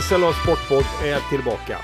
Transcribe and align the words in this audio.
SLA 0.00 0.32
Sportpodd 0.32 0.84
är 1.04 1.30
tillbaka. 1.30 1.78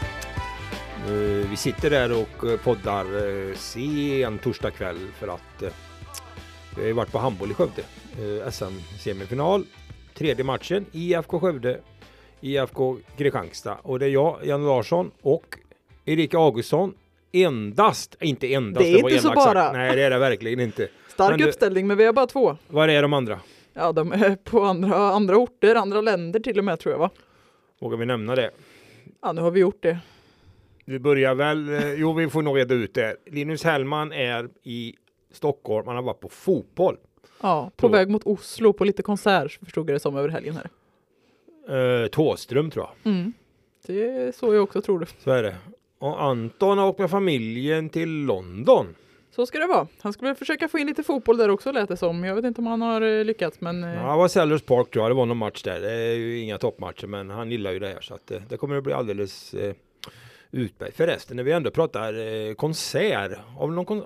Eh, 1.07 1.51
Vi 1.51 1.57
sitter 1.57 1.91
där 1.91 2.13
och 2.13 2.51
eh, 2.51 2.59
poddar 2.59 3.05
eh, 3.05 3.55
sen 3.55 4.39
torsdag 4.39 4.71
kväll 4.71 4.99
för 5.19 5.29
att 5.29 5.63
vi 6.77 6.81
har 6.81 6.87
ju 6.87 6.93
varit 6.93 7.13
på 7.13 7.19
handboll 7.19 7.51
i 7.51 7.55
Skövde. 7.55 7.83
SM-semifinal. 8.51 9.65
Tredje 10.15 10.45
matchen 10.45 10.87
IFK 10.93 11.41
Skövde, 11.41 11.81
IFK 12.41 12.97
Kristianstad. 13.17 13.79
Och 13.83 13.99
det 13.99 14.07
är 14.07 14.11
jag, 14.11 14.39
Jan 14.45 14.67
Larsson 14.67 15.11
och 15.23 15.59
Erika 16.05 16.39
Augustsson. 16.39 16.95
Endast, 17.33 18.17
inte 18.21 18.55
endast. 18.55 18.87
Det 18.87 18.99
är 18.99 19.03
var 19.03 19.11
inte 19.11 19.23
så 19.23 19.29
sagt. 19.29 19.37
bara. 19.45 19.73
Nej, 19.73 19.97
det 19.97 20.03
är 20.03 20.11
det 20.11 20.19
verkligen 20.19 20.61
inte. 20.61 20.89
Stark 21.09 21.39
Men 21.39 21.49
uppställning, 21.49 21.87
men 21.87 21.97
vi 21.97 22.05
har 22.05 22.13
bara 22.13 22.27
två. 22.27 22.57
Var 22.69 22.89
är 22.89 23.03
de 23.03 23.13
andra? 23.13 23.41
Ja, 23.75 23.93
de 23.93 24.13
är 24.13 24.37
på 24.37 24.63
andra, 24.65 24.97
andra 24.97 25.37
orter, 25.37 25.75
andra 25.75 26.01
länder 26.01 26.41
till 26.41 26.59
och 26.59 26.65
med 26.65 26.81
tror 26.81 26.93
jag 26.93 26.99
va? 26.99 27.11
Vågar 27.81 27.97
vi 27.97 28.07
nämna 28.07 28.35
det? 28.35 28.51
Ja, 29.23 29.33
nu 29.33 29.41
har 29.41 29.51
vi 29.51 29.61
gjort 29.61 29.83
det. 29.83 29.99
Vi 30.85 30.99
börjar 30.99 31.35
väl, 31.35 31.69
eh, 31.69 31.93
jo 31.95 32.13
vi 32.13 32.29
får 32.29 32.43
nog 32.43 32.59
reda 32.59 32.75
ut 32.75 32.95
det. 32.95 33.17
Linus 33.27 33.65
Hellman 33.65 34.13
är 34.13 34.49
i 34.63 34.95
Stockholm, 35.33 35.87
han 35.87 35.97
har 35.97 36.03
varit 36.03 36.21
på 36.21 36.29
fotboll. 36.29 36.97
Ja, 37.43 37.71
på 37.77 37.87
Då. 37.89 37.93
väg 37.93 38.09
mot 38.11 38.23
Oslo 38.25 38.73
på 38.73 38.85
lite 38.85 39.03
konsert 39.03 39.59
förstod 39.65 39.91
jag 39.91 39.95
det 39.97 40.01
som 40.01 40.17
över 40.17 40.29
helgen 40.29 40.57
här. 40.57 42.03
Eh, 42.03 42.07
Tåström 42.09 42.71
tror 42.71 42.87
jag, 43.03 43.13
Mm. 43.13 43.33
Det 43.87 44.03
är 44.11 44.33
så 44.33 44.55
jag 44.55 44.63
också 44.63 44.81
tror 44.83 44.99
det. 45.01 45.07
så 45.19 45.31
är 45.31 45.43
det. 45.43 45.57
Och 45.99 46.23
Anton 46.23 46.79
har 46.79 46.87
åkt 46.89 46.99
med 46.99 47.11
familjen 47.11 47.89
till 47.89 48.09
London. 48.11 48.95
Så 49.39 49.47
ska 49.47 49.59
det 49.59 49.67
vara. 49.67 49.87
Han 50.01 50.13
skulle 50.13 50.35
försöka 50.35 50.69
få 50.69 50.79
in 50.79 50.87
lite 50.87 51.03
fotboll 51.03 51.37
där 51.37 51.49
också 51.49 51.73
lät 51.73 51.89
det 51.89 51.97
som. 51.97 52.25
Jag 52.25 52.35
vet 52.35 52.45
inte 52.45 52.61
om 52.61 52.67
han 52.67 52.83
har 52.83 53.01
eh, 53.01 53.25
lyckats 53.25 53.61
men 53.61 53.85
eh, 53.85 53.95
Ja, 53.95 54.11
det 54.11 54.17
var 54.17 54.29
Sellers 54.29 54.63
Park 54.63 54.91
tror 54.91 55.05
jag, 55.05 55.11
det 55.11 55.15
var 55.15 55.27
någon 55.27 55.37
match 55.37 55.63
där. 55.63 55.81
Det 55.81 55.93
är 55.93 56.15
ju 56.15 56.39
inga 56.39 56.59
toppmatcher 56.59 57.07
men 57.07 57.31
han 57.31 57.51
gillar 57.51 57.73
ju 57.73 57.79
det 57.79 57.89
här 57.89 58.01
så 58.01 58.15
att 58.15 58.31
eh, 58.31 58.41
det 58.49 58.57
kommer 58.57 58.77
att 58.77 58.85
bli 58.85 58.93
alldeles 58.93 59.55
eh, 59.55 59.75
utmärkt. 60.51 60.97
Förresten 60.97 61.37
när 61.37 61.45
vi 61.45 61.53
ändå 61.53 61.71
pratar 61.71 62.15
eh, 62.49 62.55
konsert, 62.55 63.33
vi 63.61 63.67
någon 63.67 63.85
kon 63.85 64.05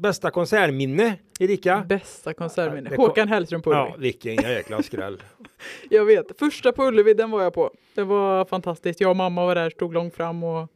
bästa 0.00 0.30
konsertminne 0.30 1.14
Erika? 1.40 1.84
bästa 1.88 2.34
konsertminne. 2.34 2.96
Håkan 2.96 3.28
Hellström 3.28 3.62
på 3.62 3.70
Ullevi. 3.70 3.88
Ja, 3.88 3.96
vilken 3.98 4.34
jäkla 4.34 4.82
skräll. 4.82 5.22
Jag 5.90 6.04
vet. 6.04 6.38
Första 6.38 6.72
på 6.72 6.84
Ullevi, 6.84 7.14
den 7.14 7.30
var 7.30 7.42
jag 7.42 7.54
på. 7.54 7.70
Det 7.94 8.04
var 8.04 8.44
fantastiskt. 8.44 9.00
Jag 9.00 9.10
och 9.10 9.16
mamma 9.16 9.46
var 9.46 9.54
där, 9.54 9.70
stod 9.70 9.94
långt 9.94 10.14
fram 10.14 10.44
och 10.44 10.68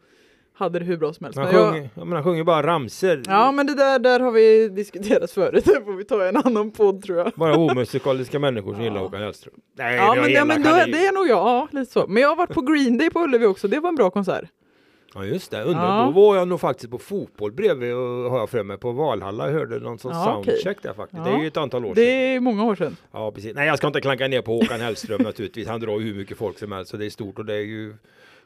hade 0.61 0.79
det 0.79 0.85
hur 0.85 0.97
bra 0.97 1.13
som 1.13 1.25
helst. 1.25 1.39
Han 1.39 1.47
Men 1.55 1.55
sjunger, 1.95 2.15
jag 2.17 2.25
sjunger 2.25 2.45
bara 2.45 2.67
ramser. 2.67 3.23
Ja, 3.27 3.53
men 3.53 3.67
det 3.67 3.75
där, 3.75 3.99
där 3.99 4.21
har 4.21 4.31
vi 4.33 4.69
diskuterat 4.69 5.31
förut. 5.31 5.65
Det 5.75 5.85
får 5.85 5.93
vi 5.97 6.05
ta 6.05 6.25
i 6.25 6.29
en 6.29 6.37
annan 6.37 6.71
podd 6.71 7.03
tror 7.03 7.19
jag. 7.19 7.33
Bara 7.37 7.57
omusikaliska 7.57 8.39
människor 8.39 8.73
som 8.73 8.83
Ja. 8.83 8.89
gillar 8.89 9.01
Håkan 9.01 9.21
Hellström. 9.21 9.55
Nej, 9.79 9.97
Ja, 9.97 10.15
det 10.15 10.21
men, 10.21 10.31
ja, 10.33 10.45
men 10.45 10.63
då, 10.63 10.69
det 10.71 11.07
är 11.07 11.13
nog 11.13 11.29
jag. 11.29 11.39
Ja, 11.39 11.69
lite 11.71 11.93
så. 11.93 12.07
Men 12.09 12.23
jag 12.23 12.29
har 12.29 12.37
varit 12.37 12.55
på 12.55 12.61
Green 12.63 12.99
Day 12.99 13.11
på 13.11 13.21
Ullevi 13.21 13.47
också. 13.47 13.69
Det 13.69 13.81
var 13.81 13.89
en 13.89 13.97
bra 13.97 14.11
konsert. 14.11 14.45
Ja 15.15 15.25
just 15.25 15.51
det, 15.51 15.63
undrar, 15.63 15.99
Ja. 15.99 16.05
då 16.05 16.11
var 16.21 16.37
jag 16.37 16.49
nog 16.49 16.61
faktiskt 16.61 16.91
på 16.91 16.99
fotboll 16.99 17.53
bredvid 17.53 17.95
och 17.95 18.31
har 18.31 18.39
jag 18.39 18.51
för 18.51 18.63
mig 18.63 18.79
på 18.79 18.93
Valhalla. 18.93 19.47
Jag 19.47 19.53
hörde 19.53 19.79
någon 19.79 19.99
sorts 19.99 20.15
Ja, 20.17 20.43
soundcheck 20.45 20.83
där 20.83 20.93
faktiskt. 20.93 21.23
Ja. 21.25 21.31
Det 21.33 21.37
är 21.37 21.41
ju 21.41 21.47
ett 21.47 21.57
antal 21.57 21.85
år 21.85 21.95
Det 21.95 22.01
sedan. 22.01 22.09
är 22.15 22.41
många 22.41 22.65
år 22.65 22.75
sedan. 22.75 22.97
Ja 23.13 23.31
precis. 23.33 23.55
Nej 23.55 23.67
jag 23.67 23.79
ska 23.79 23.87
inte 23.87 24.01
klanka 24.01 24.29
ner 24.29 24.43
på 24.43 24.53
Håkan 24.53 24.81
Hellström 24.81 25.23
naturligtvis. 25.25 25.69
Han 25.69 25.81
drar 25.81 26.01
ju 26.01 26.07
hur 26.07 26.15
mycket 26.15 26.39
folk 26.39 26.59
som 26.59 26.73
helst 26.73 26.91
så 26.91 26.97
det 26.97 27.07
är 27.07 27.11
stort 27.11 27.39
och 27.39 27.45
det 27.45 27.55
är 27.55 27.61
ju 27.65 27.95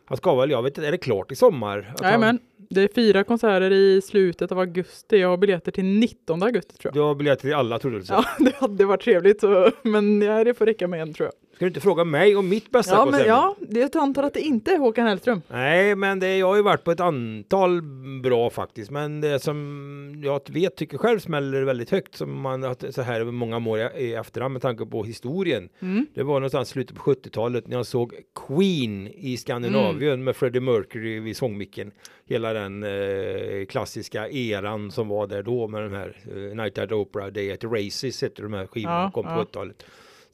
han 0.04 0.16
ska 0.16 0.34
väl, 0.34 0.50
jag 0.50 0.62
vet 0.62 0.78
inte, 0.78 0.88
är 0.88 0.92
det 0.92 0.98
klart 0.98 1.32
i 1.32 1.37
sommar? 1.37 1.94
Nej, 2.00 2.12
han- 2.20 2.38
det 2.70 2.81
är 2.82 2.88
fyra 2.94 3.25
konserter 3.25 3.70
i 3.70 4.00
slutet 4.03 4.53
av 4.53 4.59
augusti. 4.59 5.16
Jag 5.16 5.28
har 5.28 5.37
biljetter 5.37 5.72
till 5.72 5.84
19 5.84 6.42
augusti 6.42 6.75
tror 6.76 6.88
jag. 6.91 6.94
Du 6.94 7.00
har 7.00 7.15
biljetter 7.15 7.42
till 7.42 7.54
alla 7.54 7.78
troligtvis. 7.78 8.10
Ja, 8.10 8.25
det 8.38 8.54
hade 8.56 8.84
varit 8.84 9.00
trevligt. 9.03 9.41
Så, 9.41 9.70
men 9.82 10.22
ja, 10.22 10.44
det 10.44 10.54
får 10.54 10.66
räcka 10.66 10.88
med 10.88 11.03
en 11.03 11.14
tror 11.14 11.26
jag. 11.26 11.34
Ska 11.54 11.65
du 11.65 11.69
inte 11.69 11.81
fråga 11.81 12.04
mig 12.04 12.37
om 12.37 12.48
mitt 12.48 12.70
bästa 12.70 12.94
Ja, 12.94 13.04
men 13.10 13.26
ja, 13.26 13.56
det 13.60 13.97
antar 13.97 14.22
att 14.22 14.34
det 14.34 14.41
inte 14.41 14.70
är 14.72 14.78
Håkan 14.78 15.06
Hellström. 15.06 15.42
Nej, 15.48 15.94
men 15.94 16.20
det, 16.20 16.37
jag 16.37 16.47
har 16.47 16.56
ju 16.56 16.62
varit 16.62 16.84
på 16.84 16.91
ett 16.91 17.00
antal 17.00 17.82
bra 18.22 18.50
faktiskt. 18.50 18.91
Men 18.91 19.20
det 19.20 19.38
som 19.42 20.20
jag 20.25 20.41
vet 20.50 20.76
tycker 20.76 20.98
själv 20.98 21.19
smäller 21.19 21.62
väldigt 21.62 21.91
högt 21.91 22.14
som 22.16 22.41
man 22.41 22.62
har 22.62 22.91
så 22.93 23.03
här 23.03 23.25
många 23.25 23.69
år 23.70 23.78
i- 23.98 24.14
efterhand 24.14 24.53
med 24.53 24.62
tanke 24.62 24.87
på 24.87 25.04
historien. 25.04 25.69
Mm. 25.81 26.06
Det 26.14 26.22
var 26.22 26.34
någonstans 26.34 26.69
slutet 26.69 26.97
på 26.97 27.03
70-talet 27.03 27.66
när 27.69 27.76
jag 27.76 27.87
såg 27.87 28.14
Queen 28.47 29.09
i 29.14 29.37
Skandinavien 29.37 30.12
Mm. 30.12 30.25
med 30.25 30.37
Freddie 30.37 30.60
Mercury 30.60 31.20
vid 31.20 31.37
sångmicken. 31.37 31.91
Hela 32.26 32.53
den 32.53 32.82
eh, 32.82 33.64
klassiska 33.69 34.28
eran 34.28 34.91
som 34.91 35.09
var 35.09 35.26
där 35.26 35.43
då 35.43 35.69
med 35.69 35.82
de 35.82 35.93
här 35.93 36.16
eh, 36.37 36.56
Night 36.56 36.78
at 36.78 36.93
Opera, 36.93 37.31
Day 37.31 37.53
at 37.53 37.64
Races 37.64 38.22
heter 38.22 38.43
de 38.43 38.53
här 38.53 38.66
skivorna 38.66 38.94
Ja, 39.03 39.10
kom 39.14 39.25
på 39.25 39.31
ja. 39.31 39.44
70-talet. 39.44 39.84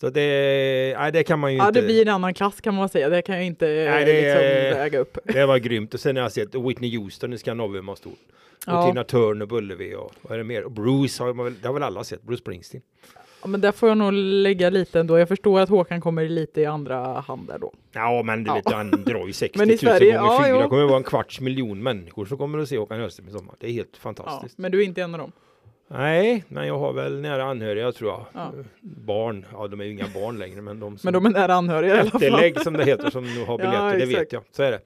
Så 0.01 0.11
det, 0.11 0.95
nej, 0.99 1.13
det 1.13 1.23
kan 1.25 1.39
man 1.39 1.53
ju 1.53 1.59
Ja, 1.59 1.69
inte. 1.69 1.81
det 1.81 1.87
blir 1.87 2.03
en 2.03 2.09
annan 2.15 2.35
klass 2.35 2.61
kan 2.61 2.75
man 2.75 2.89
säga. 2.89 3.09
Det 3.09 3.23
kan 3.23 3.35
jag 3.37 3.45
inte 3.45 3.67
Nej, 3.67 4.05
det 4.05 4.13
liksom, 4.13 4.79
väga 4.81 4.99
upp. 4.99 5.19
Det 5.25 5.47
var 5.47 5.59
grymt. 5.59 5.95
Och 5.95 6.01
sen 6.01 6.17
har 6.17 6.23
jag 6.23 6.33
sett 6.33 6.55
Whitney 6.55 6.97
Houston 6.99 7.33
i 7.33 7.39
Skandinavien 7.39 7.87
var 7.87 7.95
stor. 7.97 8.13
Och 8.13 8.17
Ja. 8.67 8.87
Tina 8.89 9.05
Turner 9.05 9.53
Ullevi 9.53 9.95
och 9.95 10.13
vad 10.23 10.33
är 10.33 10.39
det 10.39 10.45
mer? 10.45 10.65
Och 10.65 10.71
Bruce 10.73 11.23
har 11.23 11.35
man 11.35 11.57
det 11.63 11.67
har 11.69 11.75
väl 11.75 11.83
alla 11.83 12.05
sett, 12.05 12.23
Bruce 12.23 12.41
Springsteen. 12.41 12.83
Ja, 13.43 13.49
men 13.49 13.61
där 13.61 13.73
får 13.73 13.89
jag 13.89 13.99
nog 13.99 14.13
lägga 14.13 14.71
lite 14.71 15.01
ändå. 15.01 15.19
Jag 15.19 15.29
förstår 15.29 15.61
att 15.61 15.69
Håkan 15.69 16.01
kommer 16.01 16.29
lite 16.29 16.61
i 16.61 16.67
andra 16.67 17.21
hand 17.21 17.49
där 17.49 17.59
då. 17.59 17.73
Ja 17.93 18.23
men 18.23 18.45
du 18.45 18.51
Ja. 18.51 18.55
vet, 18.55 18.73
han 18.73 18.91
drar 18.91 19.27
ju 19.27 19.33
60 19.33 19.59
Men 19.59 19.69
000 19.69 19.75
i 19.75 19.79
Sverige, 19.79 20.17
gånger 20.19 20.33
ja, 20.33 20.45
fyra. 20.47 20.63
Det 20.63 20.69
kommer 20.69 20.85
vara 20.85 20.97
en 20.97 21.03
kvarts 21.05 21.41
miljon 21.41 21.83
människor 21.83 22.25
som 22.27 22.39
kommer 22.39 22.59
att 22.59 22.69
se 22.69 22.79
Håkan 22.79 23.01
Hellström 23.01 23.29
i 23.29 23.33
sommar. 23.33 23.55
Det 23.59 23.67
är 23.67 23.73
helt 23.73 23.89
Ja, 23.93 23.99
fantastiskt. 24.01 24.59
men 24.59 24.73
du 24.73 24.81
är 24.81 24.85
inte 24.85 25.03
en 25.03 25.15
av 25.15 25.21
dem. 25.21 25.33
Nej, 25.93 26.45
men 26.49 26.67
jag 26.67 26.79
har 26.79 26.93
väl 26.93 27.21
nära 27.21 27.45
anhöriga 27.45 27.93
tror 27.93 28.11
jag. 28.11 28.27
Ja. 28.33 28.53
Barn, 28.81 29.47
ja 29.53 29.69
de 29.69 29.81
är 29.81 29.85
ju 29.85 29.91
inga 29.91 30.07
barn 30.15 30.39
längre 30.39 30.63
men 30.63 30.81
de 30.81 30.99
som 30.99 31.07
Men 31.13 31.15
de 31.23 31.27
är 31.27 31.31
nära 31.41 31.55
anhöriga 31.55 31.97
i 31.97 32.01
alla 32.01 32.11
fall. 32.11 32.23
Efterlägg 32.23 32.61
som 32.61 32.73
det 32.73 32.85
heter 32.85 33.11
som 33.11 33.25
nu 33.25 33.45
har 33.45 33.59
Ja, 33.61 33.65
biljetter, 33.65 33.99
det 33.99 34.03
exakt. 34.05 34.21
vet 34.21 34.33
jag. 34.33 34.43
Så 34.53 34.63
är 34.63 34.71
det. 34.71 34.81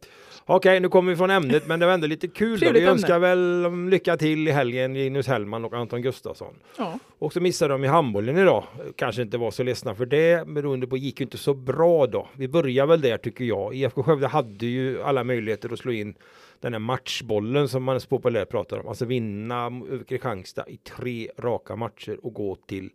Okej, 0.46 0.80
nu 0.80 0.88
kommer 0.88 1.12
vi 1.12 1.16
från 1.16 1.30
ämnet, 1.30 1.66
men 1.66 1.80
det 1.80 1.86
var 1.86 1.92
ändå 1.92 2.06
lite 2.06 2.28
kul. 2.28 2.60
Då. 2.60 2.70
Vi 2.72 2.78
ämne. 2.78 2.90
önskar 2.90 3.18
väl 3.18 3.70
lycka 3.90 4.16
till 4.16 4.48
i 4.48 4.50
helgen, 4.50 4.94
Linus 4.94 5.26
Hellman 5.26 5.64
och 5.64 5.72
Anton 5.74 6.02
Gustafsson. 6.02 6.54
Ja. 6.78 6.98
Och 7.18 7.32
så 7.32 7.40
missade 7.40 7.74
de 7.74 7.84
i 7.84 7.86
handbollen 7.86 8.38
idag. 8.38 8.64
Kanske 8.96 9.22
inte 9.22 9.38
var 9.38 9.50
så 9.50 9.62
ledsna 9.62 9.94
för 9.94 10.06
det, 10.06 10.46
beroende 10.48 10.86
på 10.86 10.96
gick 10.96 11.20
ju 11.20 11.24
inte 11.24 11.38
så 11.38 11.54
bra 11.54 12.06
då. 12.06 12.28
Vi 12.32 12.48
börjar 12.48 12.86
väl 12.86 13.00
där 13.00 13.16
tycker 13.16 13.44
jag. 13.44 13.74
IFK 13.74 14.02
Skövde 14.02 14.26
hade 14.26 14.66
ju 14.66 15.02
alla 15.02 15.24
möjligheter 15.24 15.72
att 15.72 15.78
slå 15.78 15.92
in 15.92 16.14
den 16.64 16.72
här 16.72 16.80
matchbollen 16.80 17.68
som 17.68 17.84
man 17.84 18.00
så 18.00 18.08
populärt 18.08 18.48
pratar 18.48 18.78
om. 18.78 18.88
Alltså 18.88 19.04
vinna 19.04 19.66
över 19.66 20.04
Kristianstad 20.04 20.68
i 20.68 20.76
tre 20.76 21.30
raka 21.38 21.76
matcher 21.76 22.18
och 22.22 22.34
gå 22.34 22.56
till 22.56 22.90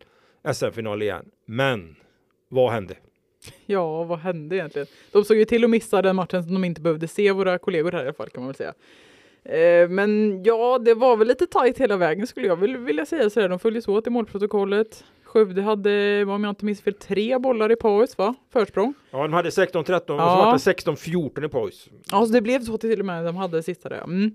SM-final 0.53 1.01
igen. 1.01 1.25
Men 1.45 1.95
vad 2.47 2.71
hände? 2.71 2.95
ja, 3.65 4.03
vad 4.03 4.19
hände 4.19 4.55
egentligen? 4.55 4.87
De 5.11 5.23
såg 5.23 5.37
ju 5.37 5.45
till 5.45 5.63
att 5.63 5.69
missa 5.69 6.01
den 6.01 6.15
matchen 6.15 6.43
som 6.43 6.53
de 6.53 6.63
inte 6.63 6.81
behövde 6.81 7.07
se, 7.07 7.31
våra 7.31 7.57
kollegor 7.57 7.91
här 7.91 7.99
i 7.99 8.03
alla 8.03 8.13
fall 8.13 8.29
kan 8.29 8.43
man 8.43 8.47
väl 8.47 8.55
säga. 8.55 8.73
Eh, 9.43 9.89
men 9.89 10.43
ja, 10.43 10.79
det 10.79 10.93
var 10.93 11.17
väl 11.17 11.27
lite 11.27 11.47
tajt 11.47 11.77
hela 11.77 11.97
vägen 11.97 12.27
skulle 12.27 12.47
jag 12.47 12.55
vilja 12.55 13.05
säga 13.05 13.29
sådär. 13.29 13.49
De 13.49 13.59
följdes 13.59 13.87
åt 13.87 14.07
i 14.07 14.09
målprotokollet. 14.09 15.03
Skövde 15.33 15.61
hade, 15.61 16.25
om 16.27 16.43
jag 16.43 16.51
inte 16.51 16.65
minns 16.65 16.81
fel, 16.81 16.93
tre 16.93 17.37
bollar 17.37 17.71
i 17.71 17.75
paus 17.75 18.17
va? 18.17 18.35
Försprång. 18.53 18.93
Ja, 19.11 19.21
de 19.21 19.33
hade 19.33 19.49
16-13 19.49 19.93
och 19.95 20.05
så 20.05 20.13
Ja. 20.13 20.35
var 20.45 20.51
det 20.51 20.57
16-14 20.57 21.45
i 21.45 21.49
paus. 21.49 21.89
Ja, 22.11 22.25
så 22.25 22.33
det 22.33 22.41
blev 22.41 22.59
så 22.61 22.77
till 22.77 22.99
och 22.99 23.05
med. 23.05 23.25
De 23.25 23.35
hade 23.35 23.63
sista 23.63 23.89
där. 23.89 24.01
Mm. 24.03 24.31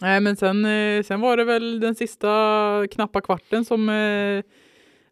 Nej, 0.00 0.20
men 0.20 0.36
sen, 0.36 0.64
eh, 0.64 1.02
sen 1.02 1.20
var 1.20 1.36
det 1.36 1.44
väl 1.44 1.80
den 1.80 1.94
sista 1.94 2.28
knappa 2.90 3.20
kvarten 3.20 3.64
som, 3.64 3.88
eh, 3.88 4.44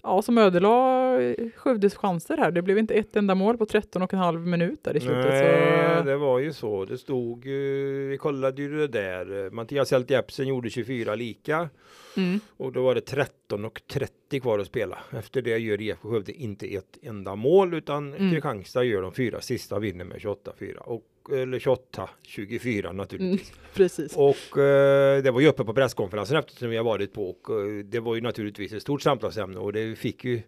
ja, 0.02 0.22
som 0.22 0.38
ödelade 0.38 0.74
eh, 1.18 1.48
Skövdes 1.56 1.94
chanser 1.94 2.36
här. 2.36 2.50
Det 2.50 2.62
blev 2.62 2.78
inte 2.78 2.94
ett 2.94 3.16
enda 3.16 3.34
mål 3.34 3.58
på 3.58 3.66
13 3.66 4.02
och 4.02 4.14
en 4.14 4.18
halv 4.18 4.46
minut 4.46 4.84
där 4.84 4.96
i 4.96 5.00
slutet. 5.00 5.26
Nej, 5.26 5.98
så, 5.98 6.04
det 6.04 6.16
var 6.16 6.38
ju 6.38 6.52
så. 6.52 6.84
Det 6.84 6.98
stod 6.98 7.46
ju, 7.46 8.08
vi 8.08 8.18
kollade 8.18 8.62
ju 8.62 8.78
det 8.78 8.86
där. 8.86 9.50
Mattias 9.50 9.90
Helt 9.90 10.10
Jepsen 10.10 10.48
gjorde 10.48 10.70
24 10.70 11.14
lika 11.14 11.68
mm. 12.16 12.40
och 12.56 12.72
då 12.72 12.82
var 12.82 12.94
det 12.94 13.00
13 13.00 13.64
och 13.64 13.82
30 13.86 14.40
kvar 14.40 14.58
att 14.58 14.66
spela. 14.66 14.98
Efter 15.18 15.42
det 15.42 15.58
gör 15.58 15.80
IFK 15.80 16.10
Skövde 16.10 16.32
inte 16.32 16.66
ett 16.66 16.98
enda 17.02 17.34
mål 17.34 17.74
utan 17.74 18.14
Mm. 18.20 18.32
Kristianstad 18.32 18.84
gör 18.84 19.02
de 19.02 19.12
fyra 19.12 19.40
sista 19.40 19.78
vinner 19.78 20.04
med 20.04 20.18
28-4 20.18 20.76
och 20.76 21.04
eller 21.32 21.58
28-24 21.58 22.92
naturligtvis. 22.92 23.52
Precis. 23.74 24.16
Och 24.16 24.58
eh, 24.58 25.22
det 25.22 25.30
var 25.30 25.40
ju 25.40 25.48
uppe 25.48 25.64
på 25.64 25.74
presskonferensen 25.74 26.36
eftersom 26.36 26.70
vi 26.70 26.76
har 26.76 26.84
varit 26.84 27.12
på 27.12 27.30
och 27.30 27.60
eh, 27.60 27.84
det 27.84 28.00
var 28.00 28.14
ju 28.14 28.20
naturligtvis 28.20 28.72
ett 28.72 28.82
stort 28.82 29.02
samtalsämne 29.02 29.58
och 29.58 29.72
det 29.72 29.98
fick 29.98 30.24
ju 30.24 30.42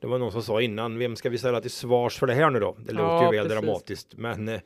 det 0.00 0.06
var 0.06 0.18
någon 0.18 0.32
som 0.32 0.42
sa 0.42 0.60
innan, 0.60 0.98
vem 0.98 1.16
ska 1.16 1.30
vi 1.30 1.38
ställa 1.38 1.60
till 1.60 1.70
svars 1.70 2.18
för 2.18 2.26
det 2.26 2.34
här 2.34 2.50
nu 2.50 2.60
då? 2.60 2.76
Det 2.78 2.92
låter 2.92 3.04
Ja, 3.24 3.32
ju 3.32 3.38
väl 3.38 3.48
precis. 3.48 3.62
dramatiskt, 3.62 4.16
men 4.16 4.48
eh, 4.48 4.60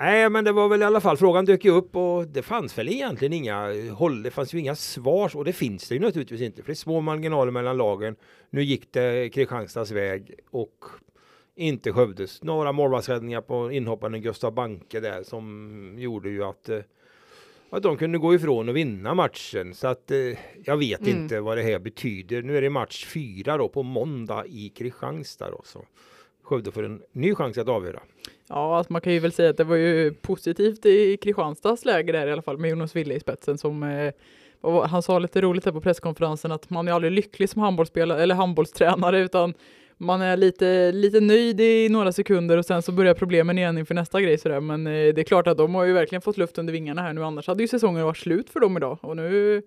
Nej, 0.00 0.30
men 0.30 0.44
det 0.44 0.52
var 0.52 0.68
väl 0.68 0.82
i 0.82 0.84
alla 0.84 1.00
fall, 1.00 1.16
frågan 1.16 1.44
dök 1.44 1.64
ju 1.64 1.70
upp 1.70 1.96
och 1.96 2.26
det 2.26 2.42
fanns 2.42 2.78
väl 2.78 2.88
egentligen 2.88 3.32
inga 3.32 3.72
håll, 3.92 4.22
det 4.22 4.30
fanns 4.30 4.54
ju 4.54 4.58
inga 4.58 4.74
svar 4.74 5.36
och 5.36 5.44
det 5.44 5.52
finns 5.52 5.88
det 5.88 5.94
ju 5.94 6.00
naturligtvis 6.00 6.40
inte, 6.40 6.62
för 6.62 6.66
det 6.66 6.72
är 6.72 6.74
små 6.74 7.00
marginaler 7.00 7.50
mellan 7.52 7.76
lagen. 7.76 8.16
Nu 8.50 8.62
gick 8.62 8.92
det 8.92 9.28
Kristianstads 9.34 9.90
väg 9.90 10.34
och 10.50 10.84
inte 11.56 11.92
Skövdes. 11.92 12.42
Några 12.42 12.72
målvaktsräddningar 12.72 13.40
på 13.40 13.72
inhopparen 13.72 14.22
Gustav 14.22 14.54
Banke 14.54 15.00
där 15.00 15.22
som 15.22 15.94
gjorde 15.98 16.30
ju 16.30 16.44
att, 16.44 16.68
eh, 16.68 16.78
att 17.76 17.82
de 17.82 17.96
kunde 17.96 18.18
gå 18.18 18.34
ifrån 18.34 18.68
och 18.68 18.76
vinna 18.76 19.14
matchen. 19.14 19.74
Så 19.74 19.86
att 19.88 20.10
eh, 20.10 20.18
jag 20.64 20.76
vet 20.76 21.00
Mm. 21.00 21.22
inte 21.22 21.40
vad 21.40 21.56
det 21.58 21.62
här 21.62 21.78
betyder. 21.78 22.42
Nu 22.42 22.56
är 22.56 22.62
det 22.62 22.70
match 22.70 23.04
fyra 23.06 23.56
då 23.56 23.68
på 23.68 23.82
måndag 23.82 24.44
i 24.46 24.68
Kristianstad 24.68 25.50
då. 25.50 25.60
Så 25.64 25.84
Skövde 26.42 26.70
får 26.72 26.82
en 26.84 27.02
ny 27.12 27.34
chans 27.34 27.58
att 27.58 27.68
avgöra. 27.68 28.00
Ja, 28.48 28.76
alltså 28.76 28.92
man 28.92 29.00
kan 29.02 29.12
ju 29.12 29.18
väl 29.18 29.32
säga 29.32 29.50
att 29.50 29.56
det 29.56 29.64
var 29.64 29.76
ju 29.76 30.14
positivt 30.14 30.86
i 30.86 31.16
Kristianstads 31.16 31.84
läge 31.84 32.12
där 32.12 32.26
i 32.26 32.32
alla 32.32 32.42
fall 32.42 32.58
med 32.58 32.70
Jonas 32.70 32.96
Wille 32.96 33.14
i 33.14 33.20
spetsen 33.20 33.58
som 33.58 33.82
eh, 33.82 34.12
han 34.86 35.02
sa 35.02 35.18
lite 35.18 35.40
roligt 35.40 35.64
här 35.64 35.72
på 35.72 35.80
presskonferensen 35.80 36.52
att 36.52 36.70
man 36.70 36.88
är 36.88 36.92
aldrig 36.92 37.12
lycklig 37.12 37.48
som 37.48 37.62
handbollsspelare 37.62 38.22
eller 38.22 38.34
handbollstränare 38.34 39.20
utan 39.20 39.54
man 39.98 40.22
är 40.22 40.36
lite, 40.36 40.92
lite 40.92 41.20
nöjd 41.20 41.60
i 41.60 41.88
några 41.88 42.12
sekunder 42.12 42.56
och 42.56 42.64
sen 42.64 42.82
så 42.82 42.92
börjar 42.92 43.14
problemen 43.14 43.58
igen 43.58 43.78
inför 43.78 43.94
nästa 43.94 44.20
grej 44.20 44.38
sådär. 44.38 44.60
Men 44.60 44.86
eh, 44.86 44.92
det 44.92 45.20
är 45.20 45.24
klart 45.24 45.46
att 45.46 45.56
de 45.56 45.74
har 45.74 45.84
ju 45.84 45.92
verkligen 45.92 46.22
fått 46.22 46.36
luft 46.36 46.58
under 46.58 46.72
vingarna 46.72 47.02
här 47.02 47.12
nu 47.12 47.24
annars 47.24 47.46
hade 47.46 47.62
ju 47.62 47.68
säsongen 47.68 48.04
varit 48.04 48.16
slut 48.16 48.50
för 48.50 48.60
dem 48.60 48.76
idag 48.76 48.98
och 49.00 49.16
nu 49.16 49.62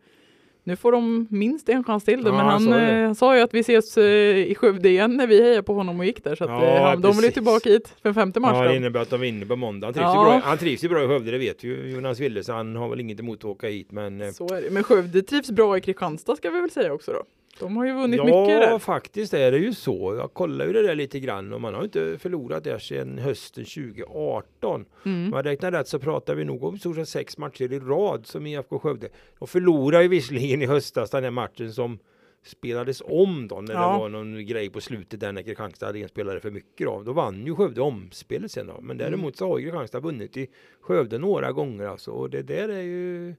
nu 0.67 0.75
får 0.75 0.91
de 0.91 1.27
minst 1.29 1.69
en 1.69 1.83
chans 1.83 2.03
till. 2.03 2.21
Ja, 2.25 2.31
men 2.31 2.45
han, 2.45 2.73
eh, 2.73 3.05
han 3.05 3.15
sa 3.15 3.35
ju 3.35 3.41
att 3.41 3.53
vi 3.53 3.59
ses 3.59 3.97
eh, 3.97 4.03
i 4.37 4.55
Skövde 4.55 4.89
igen 4.89 5.17
när 5.17 5.27
vi 5.27 5.41
hejar 5.41 5.61
på 5.61 5.73
honom 5.73 5.99
och 5.99 6.05
gick 6.05 6.23
där. 6.23 6.35
Så 6.35 6.43
att, 6.43 6.49
ja, 6.49 6.93
eh, 6.93 6.99
de 6.99 7.15
vill 7.15 7.25
ju 7.25 7.31
tillbaka 7.31 7.69
hit 7.69 7.93
för 8.01 8.13
femte 8.13 8.39
mars. 8.39 8.55
Ja, 8.55 8.63
det 8.63 8.75
innebär 8.75 8.99
att 8.99 9.09
de 9.09 9.21
vinner 9.21 9.45
på 9.45 9.55
måndag. 9.55 9.87
Han 9.87 9.93
trivs, 9.93 10.05
ja. 10.05 10.23
bra, 10.23 10.41
han 10.43 10.57
trivs 10.57 10.83
ju 10.83 10.89
bra 10.89 11.03
i 11.03 11.07
Skövde, 11.07 11.31
det 11.31 11.37
vet 11.37 11.63
ju 11.63 11.89
Jonas 11.89 12.19
Wille, 12.19 12.43
så 12.43 12.53
han 12.53 12.75
har 12.75 12.89
väl 12.89 12.99
inget 12.99 13.19
emot 13.19 13.39
att 13.39 13.45
åka 13.45 13.67
hit. 13.67 13.91
Men, 13.91 14.33
så 14.33 14.53
är 14.53 14.61
det. 14.61 14.69
men 14.71 14.83
Skövde 14.83 15.21
trivs 15.21 15.51
bra 15.51 15.77
i 15.77 15.81
Kristianstad 15.81 16.35
ska 16.35 16.49
vi 16.49 16.61
väl 16.61 16.71
säga 16.71 16.93
också 16.93 17.11
då. 17.11 17.23
De 17.59 17.77
har 17.77 17.85
ju 17.85 17.93
vunnit 17.93 18.17
ja, 18.17 18.23
mycket 18.23 18.61
där. 18.61 18.71
Ja, 18.71 18.79
faktiskt 18.79 19.33
är 19.33 19.51
det 19.51 19.57
ju 19.57 19.73
så. 19.73 20.15
Jag 20.19 20.33
kollar 20.33 20.65
ju 20.65 20.73
det 20.73 20.81
där 20.81 20.95
lite 20.95 21.19
grann 21.19 21.53
och 21.53 21.61
man 21.61 21.73
har 21.73 21.83
inte 21.83 22.17
förlorat 22.19 22.63
där 22.63 22.79
sedan 22.79 23.17
hösten 23.17 23.65
2018. 23.65 24.85
Mm. 25.05 25.33
Om 25.33 25.37
jag 25.37 25.45
räknar 25.45 25.71
rätt 25.71 25.87
så 25.87 25.99
pratar 25.99 26.35
vi 26.35 26.45
nog 26.45 26.63
om 26.63 26.79
stort 26.79 27.07
sex 27.07 27.37
matcher 27.37 27.73
i 27.73 27.79
rad 27.79 28.25
som 28.25 28.47
IFK 28.47 28.79
Skövde. 28.79 29.09
De 29.39 29.47
förlorade 29.47 30.03
ju 30.03 30.09
visserligen 30.09 30.56
i 30.61 30.65
höstas 30.65 31.09
den 31.09 31.23
här 31.23 31.31
matchen 31.31 31.73
som 31.73 31.99
spelades 32.43 33.01
om 33.05 33.47
då 33.47 33.61
när 33.61 33.73
ja. 33.73 33.79
det 33.79 33.99
var 33.99 34.09
någon 34.09 34.45
grej 34.45 34.69
på 34.69 34.81
slutet 34.81 35.19
där 35.19 35.31
när 35.31 35.41
Kristianstad 35.41 35.85
hade 35.85 35.99
en 35.99 36.09
spelare 36.09 36.39
för 36.39 36.51
mycket 36.51 36.87
då. 36.87 37.03
Då 37.03 37.13
vann 37.13 37.45
ju 37.45 37.55
Skövde 37.55 37.81
omspelet 37.81 38.51
sen 38.51 38.67
då. 38.67 38.73
Men 38.73 38.83
mm. 38.83 38.97
däremot 38.97 39.37
så 39.37 39.47
har 39.47 39.57
ju 39.57 39.65
Kristianstad 39.65 39.99
vunnit 39.99 40.37
i 40.37 40.47
Skövde 40.81 41.17
några 41.17 41.51
gånger 41.51 41.87
alltså 41.87 42.11
och 42.11 42.29
det 42.29 42.41
där 42.41 42.69
är 42.69 42.81
ju 42.81 43.35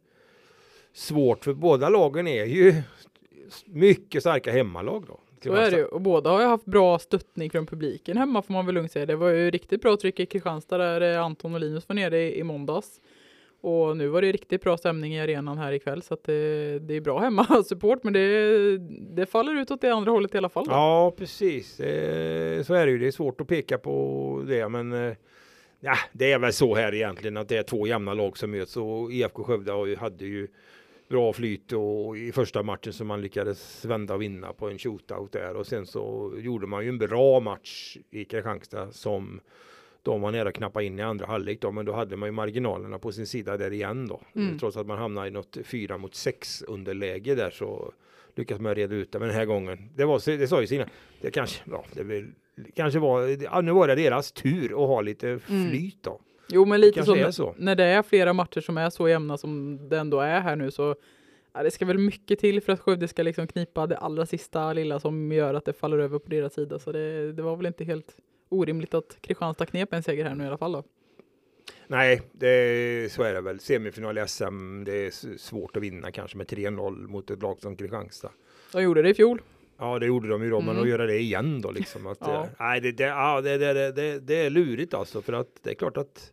svårt 0.92 1.44
för 1.44 1.52
båda 1.52 1.88
lagen 1.88 2.26
är 2.26 2.44
ju 2.44 2.74
mycket 3.64 4.22
starka 4.22 4.52
hemmalag 4.52 5.04
då. 5.06 5.20
Så 5.42 5.52
är 5.52 5.70
det 5.70 5.84
och 5.84 6.00
båda 6.00 6.30
har 6.30 6.40
ju 6.40 6.46
haft 6.46 6.64
bra 6.64 6.98
stöttning 6.98 7.50
från 7.50 7.66
publiken 7.66 8.16
hemma 8.16 8.42
får 8.42 8.52
man 8.52 8.66
väl 8.66 8.74
lugnt 8.74 8.92
säga. 8.92 9.06
Det 9.06 9.16
var 9.16 9.28
ju 9.28 9.50
riktigt 9.50 9.82
bra 9.82 9.96
tryck 9.96 10.20
i 10.20 10.26
Kristianstad 10.26 10.78
där 10.78 11.00
eh, 11.00 11.24
Anton 11.24 11.54
och 11.54 11.60
Linus 11.60 11.88
var 11.88 11.94
nere 11.94 12.22
i, 12.22 12.38
i 12.38 12.42
måndags. 12.42 13.00
Och 13.60 13.96
nu 13.96 14.08
var 14.08 14.22
det 14.22 14.32
riktigt 14.32 14.62
bra 14.62 14.76
stämning 14.76 15.14
i 15.14 15.20
arenan 15.20 15.58
här 15.58 15.72
ikväll 15.72 16.02
så 16.02 16.14
att 16.14 16.24
det, 16.24 16.78
det 16.78 16.94
är 16.94 17.00
bra 17.00 17.18
hemma-support 17.18 17.98
men 18.02 18.12
det, 18.12 18.78
det 19.16 19.26
faller 19.26 19.60
ut 19.60 19.70
åt 19.70 19.80
det 19.80 19.90
andra 19.90 20.10
hållet 20.10 20.34
i 20.34 20.38
alla 20.38 20.48
fall. 20.48 20.64
Då. 20.64 20.72
Ja 20.72 21.14
precis, 21.16 21.80
eh, 21.80 22.62
så 22.62 22.74
är 22.74 22.86
det 22.86 22.92
ju. 22.92 22.98
Det 22.98 23.06
är 23.06 23.10
svårt 23.10 23.40
att 23.40 23.48
peka 23.48 23.78
på 23.78 24.44
det 24.46 24.68
men 24.68 24.92
eh, 24.92 25.14
ja, 25.80 25.94
det 26.12 26.32
är 26.32 26.38
väl 26.38 26.52
så 26.52 26.74
här 26.74 26.94
egentligen 26.94 27.36
att 27.36 27.48
det 27.48 27.56
är 27.56 27.62
två 27.62 27.86
jämna 27.86 28.14
lag 28.14 28.38
som 28.38 28.50
möts 28.50 28.76
och 28.76 29.12
IFK 29.12 29.44
Skövde 29.44 29.96
hade 29.98 30.24
ju 30.24 30.48
bra 31.08 31.32
flyt 31.32 31.72
och 31.72 32.18
i 32.18 32.32
första 32.32 32.62
matchen 32.62 32.92
som 32.92 33.06
man 33.06 33.20
lyckades 33.20 33.84
vända 33.84 34.14
och 34.14 34.22
vinna 34.22 34.52
på 34.52 34.68
en 34.68 34.78
shootout 34.78 35.32
där 35.32 35.56
och 35.56 35.66
sen 35.66 35.86
så 35.86 36.32
gjorde 36.38 36.66
man 36.66 36.82
ju 36.82 36.88
en 36.88 36.98
bra 36.98 37.40
match 37.40 37.96
i 38.10 38.24
Kristianstad 38.24 38.92
som 38.92 39.40
de 40.02 40.20
var 40.20 40.32
nära 40.32 40.48
att 40.48 40.54
knappa 40.54 40.82
in 40.82 40.98
i 40.98 41.02
andra 41.02 41.26
halvlek 41.26 41.60
då, 41.60 41.72
men 41.72 41.86
då 41.86 41.92
hade 41.92 42.16
man 42.16 42.28
ju 42.28 42.32
marginalerna 42.32 42.98
på 42.98 43.12
sin 43.12 43.26
sida 43.26 43.56
där 43.56 43.72
igen 43.72 44.08
då. 44.08 44.20
Mm. 44.34 44.58
Trots 44.58 44.76
att 44.76 44.86
man 44.86 44.98
hamnade 44.98 45.28
i 45.28 45.30
något 45.30 45.56
fyra 45.64 45.98
mot 45.98 46.14
sex 46.14 46.62
underläge 46.62 47.34
där 47.34 47.50
så 47.50 47.92
lyckas 48.34 48.60
man 48.60 48.74
reda 48.74 48.94
ut 48.94 49.12
det. 49.12 49.18
Men 49.18 49.28
den 49.28 49.36
här 49.36 49.44
gången, 49.44 49.90
det 49.94 50.04
var 50.04 50.38
det 50.38 50.48
sa 50.48 50.60
ju 50.60 50.66
sina, 50.66 50.86
det 51.20 51.30
kanske, 51.30 51.62
ja, 51.70 51.84
det 51.94 52.24
kanske 52.74 52.98
var, 52.98 53.42
ja, 53.42 53.60
nu 53.60 53.72
var 53.72 53.88
det 53.88 53.94
deras 53.94 54.32
tur 54.32 54.64
att 54.64 54.88
ha 54.88 55.00
lite 55.00 55.28
mm. 55.28 55.70
flyt 55.70 56.02
då. 56.02 56.20
Jo, 56.48 56.64
men 56.64 56.80
lite 56.80 57.04
så, 57.04 57.32
så, 57.32 57.54
när 57.58 57.76
det 57.76 57.84
är 57.84 58.02
flera 58.02 58.32
matcher 58.32 58.60
som 58.60 58.78
är 58.78 58.90
så 58.90 59.08
jämna 59.08 59.38
som 59.38 59.78
det 59.88 59.98
ändå 59.98 60.20
är 60.20 60.40
här 60.40 60.56
nu 60.56 60.70
så 60.70 60.96
ja, 61.52 61.62
det 61.62 61.70
ska 61.70 61.84
väl 61.84 61.98
mycket 61.98 62.38
till 62.38 62.60
för 62.60 62.72
att 62.72 62.80
Skövde 62.80 63.08
ska 63.08 63.22
liksom 63.22 63.46
knipa 63.46 63.86
det 63.86 63.96
allra 63.96 64.26
sista 64.26 64.72
lilla 64.72 65.00
som 65.00 65.32
gör 65.32 65.54
att 65.54 65.64
det 65.64 65.72
faller 65.72 65.98
över 65.98 66.18
på 66.18 66.30
deras 66.30 66.54
sida. 66.54 66.78
Så 66.78 66.92
det, 66.92 67.32
det 67.32 67.42
var 67.42 67.56
väl 67.56 67.66
inte 67.66 67.84
helt 67.84 68.16
orimligt 68.48 68.94
att 68.94 69.18
Kristianstad 69.20 69.66
knep 69.66 69.92
en 69.92 70.02
seger 70.02 70.24
här 70.24 70.34
nu 70.34 70.44
i 70.44 70.46
alla 70.46 70.58
fall 70.58 70.72
då. 70.72 70.84
Nej, 71.86 72.22
det, 72.32 73.12
så 73.12 73.22
är 73.22 73.34
det 73.34 73.40
väl. 73.40 73.60
Semifinal 73.60 74.18
i 74.18 74.28
SM, 74.28 74.84
det 74.84 74.92
är 74.92 75.38
svårt 75.38 75.76
att 75.76 75.82
vinna 75.82 76.12
kanske 76.12 76.36
med 76.36 76.46
3-0 76.46 77.06
mot 77.06 77.30
ett 77.30 77.42
lag 77.42 77.60
som 77.60 77.76
Kristianstad. 77.76 78.30
De 78.72 78.82
gjorde 78.82 79.02
det 79.02 79.10
i 79.10 79.14
fjol. 79.14 79.40
Ja, 79.78 79.98
det 79.98 80.06
gjorde 80.06 80.28
de 80.28 80.42
ju 80.42 80.50
då, 80.50 80.60
mm. 80.60 80.74
men 80.74 80.82
att 80.82 80.88
göra 80.88 81.06
det 81.06 81.18
igen 81.18 81.60
då 81.60 81.70
liksom. 81.70 82.06
Att, 82.06 82.18
ja. 82.20 82.44
Eh, 82.44 82.50
nej, 82.58 82.80
det, 82.80 82.92
det, 82.92 83.04
ja, 83.04 83.40
det, 83.40 83.58
det, 83.58 83.92
det, 83.92 84.18
det 84.18 84.34
är 84.34 84.50
lurigt 84.50 84.94
alltså, 84.94 85.22
för 85.22 85.32
att 85.32 85.48
det 85.62 85.70
är 85.70 85.74
klart 85.74 85.96
att 85.96 86.32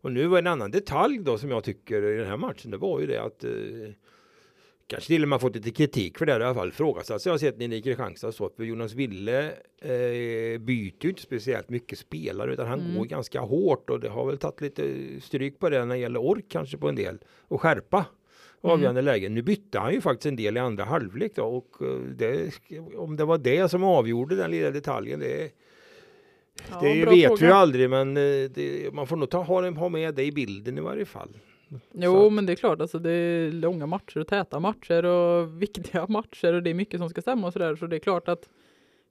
och 0.00 0.12
nu 0.12 0.26
var 0.26 0.38
en 0.38 0.46
annan 0.46 0.70
detalj 0.70 1.18
då 1.18 1.38
som 1.38 1.50
jag 1.50 1.64
tycker 1.64 2.02
i 2.02 2.16
den 2.16 2.26
här 2.26 2.36
matchen, 2.36 2.70
det 2.70 2.76
var 2.76 3.00
ju 3.00 3.06
det 3.06 3.22
att 3.22 3.44
eh, 3.44 3.50
kanske 4.90 5.06
till 5.06 5.22
och 5.22 5.28
med 5.28 5.40
fått 5.40 5.54
lite 5.54 5.70
kritik 5.70 6.18
för 6.18 6.26
det 6.26 6.32
i 6.32 6.34
alla 6.34 6.54
fall. 6.54 6.72
Frågasatts 6.72 7.26
jag 7.26 7.32
har 7.32 7.38
sett 7.38 7.58
nere 7.58 7.76
i 7.76 7.82
Kristianstad 7.82 8.32
så 8.32 8.46
att 8.46 8.52
Jonas 8.58 8.92
Ville 8.92 9.46
eh, 9.78 10.58
byter 10.58 11.04
ju 11.04 11.08
inte 11.08 11.22
speciellt 11.22 11.68
mycket 11.68 11.98
spelare 11.98 12.52
utan 12.52 12.66
han 12.66 12.80
mm. 12.80 12.98
går 12.98 13.04
ganska 13.04 13.40
hårt 13.40 13.90
och 13.90 14.00
det 14.00 14.08
har 14.08 14.26
väl 14.26 14.38
tagit 14.38 14.60
lite 14.60 14.84
stryk 15.20 15.58
på 15.58 15.68
det 15.68 15.84
när 15.84 15.94
det 15.94 16.00
gäller 16.00 16.20
ork 16.20 16.44
kanske 16.48 16.76
på 16.76 16.88
en 16.88 16.94
del 16.94 17.18
och 17.48 17.60
skärpa 17.60 17.96
mm. 17.96 18.72
avgörande 18.72 19.00
mm. 19.00 19.12
lägen. 19.12 19.34
Nu 19.34 19.42
bytte 19.42 19.78
han 19.78 19.92
ju 19.92 20.00
faktiskt 20.00 20.26
en 20.26 20.36
del 20.36 20.56
i 20.56 20.60
andra 20.60 20.84
halvlek 20.84 21.32
då 21.34 21.42
och 21.42 21.86
eh, 21.86 21.98
det, 21.98 22.52
om 22.96 23.16
det 23.16 23.24
var 23.24 23.38
det 23.38 23.68
som 23.68 23.84
avgjorde 23.84 24.36
den 24.36 24.50
lilla 24.50 24.70
detaljen 24.70 25.20
det 25.20 25.50
Ja, 26.70 26.80
det 26.80 27.04
vet 27.04 27.26
fråga. 27.26 27.40
vi 27.40 27.46
ju 27.46 27.52
aldrig, 27.52 27.90
men 27.90 28.16
eh, 28.16 28.50
det, 28.54 28.94
man 28.94 29.06
får 29.06 29.16
nog 29.16 29.30
ta, 29.30 29.42
ha, 29.42 29.70
ha 29.70 29.88
med 29.88 30.14
det 30.14 30.24
i 30.24 30.32
bilden 30.32 30.78
i 30.78 30.80
varje 30.80 31.04
fall. 31.04 31.36
Jo, 31.92 32.14
Så. 32.14 32.30
men 32.30 32.46
det 32.46 32.52
är 32.52 32.56
klart, 32.56 32.80
alltså 32.80 32.98
det 32.98 33.10
är 33.10 33.52
långa 33.52 33.86
matcher 33.86 34.18
och 34.18 34.26
täta 34.26 34.60
matcher 34.60 35.04
och 35.04 35.62
viktiga 35.62 36.06
matcher 36.08 36.52
och 36.52 36.62
det 36.62 36.70
är 36.70 36.74
mycket 36.74 37.00
som 37.00 37.08
ska 37.08 37.22
stämma 37.22 37.46
och 37.46 37.52
sådär. 37.52 37.76
Så 37.76 37.86
det 37.86 37.96
är 37.96 38.00
klart 38.00 38.28
att 38.28 38.48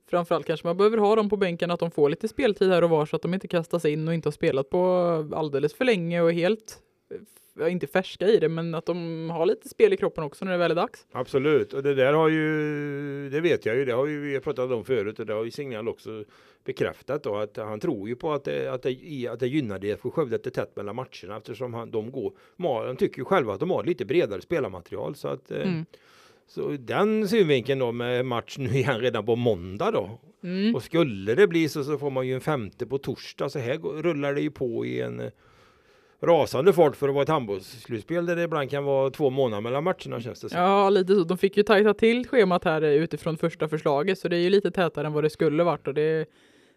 framförallt 0.10 0.46
kanske 0.46 0.68
man 0.68 0.78
behöver 0.78 0.98
ha 0.98 1.16
dem 1.16 1.30
på 1.30 1.38
bänken, 1.38 1.72
att 1.72 1.80
de 1.80 1.92
får 1.92 2.10
lite 2.10 2.28
speltid 2.28 2.70
här 2.70 2.84
och 2.84 2.90
var 2.90 3.06
så 3.06 3.16
att 3.16 3.22
de 3.22 3.34
inte 3.34 3.48
kastas 3.48 3.86
in 3.86 4.08
och 4.08 4.14
inte 4.14 4.28
har 4.28 4.32
spelat 4.32 4.70
på 4.70 4.80
alldeles 5.36 5.74
för 5.74 5.86
länge 5.86 6.22
och 6.22 6.34
helt 6.34 6.80
inte 7.70 7.88
färska 7.88 8.28
i 8.28 8.40
det, 8.40 8.50
men 8.50 8.76
att 8.76 8.86
de 8.86 9.30
har 9.30 9.46
lite 9.46 9.70
spel 9.70 9.94
i 9.94 9.98
kroppen 9.98 10.24
också 10.24 10.46
när 10.46 10.52
det 10.52 10.58
väl 10.58 10.72
är 10.72 10.76
dags. 10.76 11.06
Absolut, 11.12 11.74
och 11.74 11.84
det 11.84 11.96
där 11.96 12.14
har 12.14 12.30
ju, 12.30 13.30
det 13.30 13.42
vet 13.42 13.66
jag 13.66 13.76
ju, 13.76 13.86
det 13.86 13.94
har 13.94 14.08
ju 14.08 14.20
vi 14.20 14.40
pratat 14.40 14.72
om 14.72 14.86
förut 14.86 15.20
och 15.20 15.26
det 15.26 15.34
har 15.34 15.44
ju 15.44 15.52
Signal 15.52 15.88
också 15.88 16.24
bekräftat 16.66 17.24
då 17.24 17.36
att 17.36 17.58
han 17.58 17.80
tror 17.80 18.10
ju 18.10 18.16
på 18.16 18.34
att 18.34 18.44
det, 18.44 18.68
att 18.68 18.84
det, 18.84 19.28
att 19.32 19.40
det 19.40 19.48
gynnar 19.48 19.80
DFK 19.80 20.12
Skövde 20.12 20.36
att 20.36 20.44
det 20.44 20.50
är 20.50 20.52
tätt 20.66 20.76
mellan 20.76 20.96
matcherna 20.96 21.38
eftersom 21.38 21.74
han, 21.74 21.92
de 21.92 22.12
går, 22.12 22.34
de 22.86 22.96
tycker 22.96 23.18
ju 23.20 23.26
själva 23.26 23.54
att 23.54 23.60
de 23.60 23.70
har 23.70 23.84
lite 23.84 24.06
bredare 24.06 24.42
spelarmaterial 24.42 25.16
så 25.16 25.28
att 25.28 25.52
eh, 25.52 25.62
mm. 25.62 25.86
Så 26.48 26.70
den 26.80 27.28
synvinkeln 27.28 27.80
då 27.80 27.92
med 27.92 28.26
match 28.26 28.58
nu 28.58 28.70
igen 28.70 29.00
redan 29.00 29.26
på 29.26 29.36
måndag 29.36 29.92
då. 29.92 30.20
Mm. 30.44 30.76
Och 30.76 30.84
skulle 30.84 31.36
det 31.36 31.48
bli 31.48 31.70
så 31.70 31.84
så 31.84 31.98
får 31.98 32.10
man 32.10 32.28
ju 32.28 32.34
en 32.34 32.42
femte 32.42 32.86
på 32.86 32.98
torsdag 32.98 33.50
så 33.50 33.60
här 33.60 33.78
rullar 33.78 34.34
det 34.34 34.42
ju 34.42 34.52
på 34.52 34.86
i 34.86 35.02
en 35.02 35.32
rasande 36.22 36.74
fart 36.74 36.96
för 36.96 37.08
att 37.08 37.14
vara 37.14 37.24
ett 37.24 37.30
handbollsslutspel 37.30 38.26
där 38.26 38.36
det 38.36 38.44
ibland 38.44 38.70
kan 38.70 38.84
vara 38.84 39.10
två 39.10 39.30
månader 39.30 39.62
mellan 39.62 39.84
matcherna 39.84 40.22
känns 40.22 40.42
det 40.42 40.50
som. 40.50 40.60
Ja, 40.60 40.90
lite 40.90 41.16
så. 41.16 41.24
De 41.24 41.38
fick 41.38 41.58
ju 41.58 41.64
tajta 41.64 41.94
till 41.94 42.28
schemat 42.28 42.64
här 42.64 42.82
utifrån 42.82 43.38
första 43.38 43.68
förslaget 43.68 44.20
så 44.20 44.28
det 44.28 44.36
är 44.36 44.42
ju 44.42 44.50
lite 44.50 44.72
tätare 44.72 45.08
än 45.08 45.14
vad 45.14 45.24
det 45.24 45.30
skulle 45.30 45.64
varit 45.64 45.88
och 45.88 45.94
det 45.94 46.30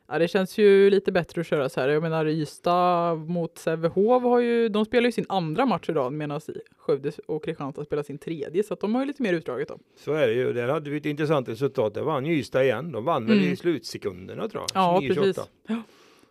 Ja, 0.09 0.19
det 0.19 0.29
känns 0.29 0.59
ju 0.59 0.91
lite 0.91 1.13
bättre 1.13 1.41
att 1.41 1.47
köra 1.47 1.69
så 1.69 1.81
här. 1.81 1.89
Jag 1.89 2.03
menar 2.03 2.27
Ystad 2.27 3.15
mot 3.15 3.59
Sävehof 3.59 4.23
har 4.23 4.41
ju, 4.41 4.69
de 4.69 4.85
spelar 4.85 5.07
ju 5.07 5.13
sin 5.13 5.27
andra 5.29 5.67
match 5.67 5.89
idag 5.89 6.13
medan 6.13 6.41
Skövde 6.79 7.13
och 7.27 7.45
Kristianstad 7.45 7.85
spelar 7.85 8.03
sin 8.03 8.19
tredje 8.19 8.63
så 8.63 8.75
att 8.75 8.81
de 8.81 8.95
har 8.95 9.03
ju 9.03 9.07
lite 9.07 9.23
mer 9.23 9.33
utdraget 9.33 9.69
då. 9.69 9.79
Så 9.97 10.13
är 10.13 10.27
det 10.27 10.35
ju. 10.35 10.53
Där 10.53 10.69
hade 10.69 10.91
vi 10.91 10.97
ett 10.97 11.07
intressant 11.07 11.49
resultat. 11.49 11.95
Där 11.95 12.03
vann 12.03 12.27
ju 12.27 12.35
Ystad 12.35 12.65
igen. 12.65 12.93
De 12.93 13.05
vann 13.05 13.23
mm. 13.23 13.39
väl 13.39 13.53
i 13.53 13.57
slutsekunderna 13.57 14.49
tror 14.49 14.63
jag. 14.63 14.83
Ja, 14.83 15.03
precis. 15.15 15.39
Ja. 15.67 15.83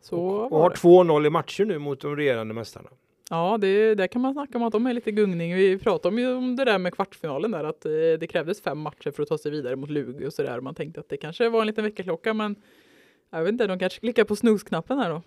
Så 0.01 0.17
och, 0.17 0.51
och 0.51 0.59
har 0.59 0.69
2-0 0.69 1.27
i 1.27 1.29
matcher 1.29 1.65
nu 1.65 1.79
mot 1.79 2.01
de 2.01 2.15
regerande 2.15 2.53
mästarna. 2.53 2.89
Ja, 3.29 3.57
det, 3.61 3.95
där 3.95 4.07
kan 4.07 4.21
man 4.21 4.33
snacka 4.33 4.57
om 4.57 4.63
att 4.63 4.71
de 4.71 4.87
är 4.87 4.93
lite 4.93 5.11
gungning. 5.11 5.55
Vi 5.55 5.77
pratade 5.77 6.21
ju 6.21 6.33
om 6.33 6.55
det 6.55 6.65
där 6.65 6.77
med 6.77 6.93
kvartsfinalen 6.93 7.51
där, 7.51 7.63
att 7.63 7.85
eh, 7.85 7.91
det 7.91 8.27
krävdes 8.31 8.61
fem 8.61 8.79
matcher 8.79 9.11
för 9.11 9.23
att 9.23 9.29
ta 9.29 9.37
sig 9.37 9.51
vidare 9.51 9.75
mot 9.75 9.89
Lugi 9.89 10.27
och 10.27 10.33
så 10.33 10.43
där. 10.43 10.61
Man 10.61 10.75
tänkte 10.75 10.99
att 10.99 11.09
det 11.09 11.17
kanske 11.17 11.49
var 11.49 11.61
en 11.61 11.67
liten 11.67 11.83
väckarklocka, 11.83 12.33
men 12.33 12.55
jag 13.29 13.43
vet 13.43 13.51
inte, 13.51 13.67
de 13.67 13.79
kanske 13.79 13.99
klickar 13.99 14.23
på 14.23 14.35
snosknappen 14.35 14.99
här 14.99 15.09
då. 15.09 15.21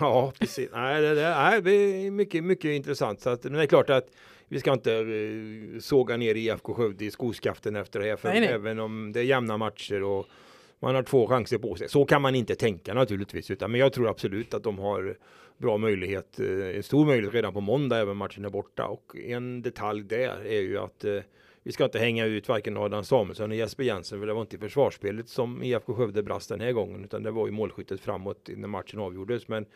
Ja, 0.00 0.32
precis. 0.38 0.70
Nej, 0.72 1.02
det, 1.02 1.14
det, 1.14 1.30
nej, 1.30 1.62
det 1.62 1.70
är 1.70 2.10
mycket, 2.10 2.44
mycket 2.44 2.70
intressant. 2.70 3.20
Så 3.20 3.30
att, 3.30 3.44
men 3.44 3.52
det 3.52 3.62
är 3.62 3.66
klart 3.66 3.90
att 3.90 4.08
vi 4.48 4.60
ska 4.60 4.72
inte 4.72 4.94
uh, 4.94 5.80
såga 5.80 6.16
ner 6.16 6.34
IFK 6.34 6.74
Skövde 6.74 7.04
i 7.04 7.10
skoskaften 7.10 7.76
efter 7.76 8.00
det 8.00 8.06
här, 8.06 8.16
för 8.16 8.28
nej, 8.28 8.40
nej. 8.40 8.48
även 8.48 8.80
om 8.80 9.12
det 9.12 9.20
är 9.20 9.24
jämna 9.24 9.56
matcher 9.56 10.02
och 10.02 10.26
man 10.80 10.94
har 10.94 11.02
två 11.02 11.26
chanser 11.26 11.58
på 11.58 11.76
sig. 11.76 11.88
Så 11.88 12.04
kan 12.04 12.22
man 12.22 12.34
inte 12.34 12.54
tänka 12.54 12.94
naturligtvis, 12.94 13.50
utan 13.50 13.70
men 13.70 13.80
jag 13.80 13.92
tror 13.92 14.08
absolut 14.08 14.54
att 14.54 14.62
de 14.62 14.78
har 14.78 15.16
bra 15.58 15.78
möjlighet, 15.78 16.40
eh, 16.40 16.76
en 16.76 16.82
stor 16.82 17.06
möjlighet 17.06 17.34
redan 17.34 17.52
på 17.52 17.60
måndag 17.60 17.98
även 17.98 18.16
matchen 18.16 18.44
är 18.44 18.50
borta. 18.50 18.86
Och 18.86 19.16
en 19.16 19.62
detalj 19.62 20.02
där 20.02 20.46
är 20.46 20.60
ju 20.60 20.78
att 20.78 21.04
eh, 21.04 21.20
vi 21.62 21.72
ska 21.72 21.84
inte 21.84 21.98
hänga 21.98 22.24
ut 22.24 22.48
varken 22.48 22.76
Adam 22.76 23.04
Samuelsson 23.04 23.50
och 23.50 23.56
Jesper 23.56 23.84
Jensen 23.84 24.20
för 24.20 24.26
det 24.26 24.32
var 24.32 24.40
inte 24.40 24.56
i 24.56 24.58
försvarsspelet 24.58 25.28
som 25.28 25.62
IFK 25.62 25.94
Skövde 25.94 26.22
brast 26.22 26.48
den 26.48 26.60
här 26.60 26.72
gången 26.72 27.04
utan 27.04 27.22
det 27.22 27.30
var 27.30 27.46
ju 27.46 27.52
målskyttet 27.52 28.00
framåt 28.00 28.50
när 28.56 28.68
matchen 28.68 29.00
avgjordes. 29.00 29.48
Men 29.48 29.66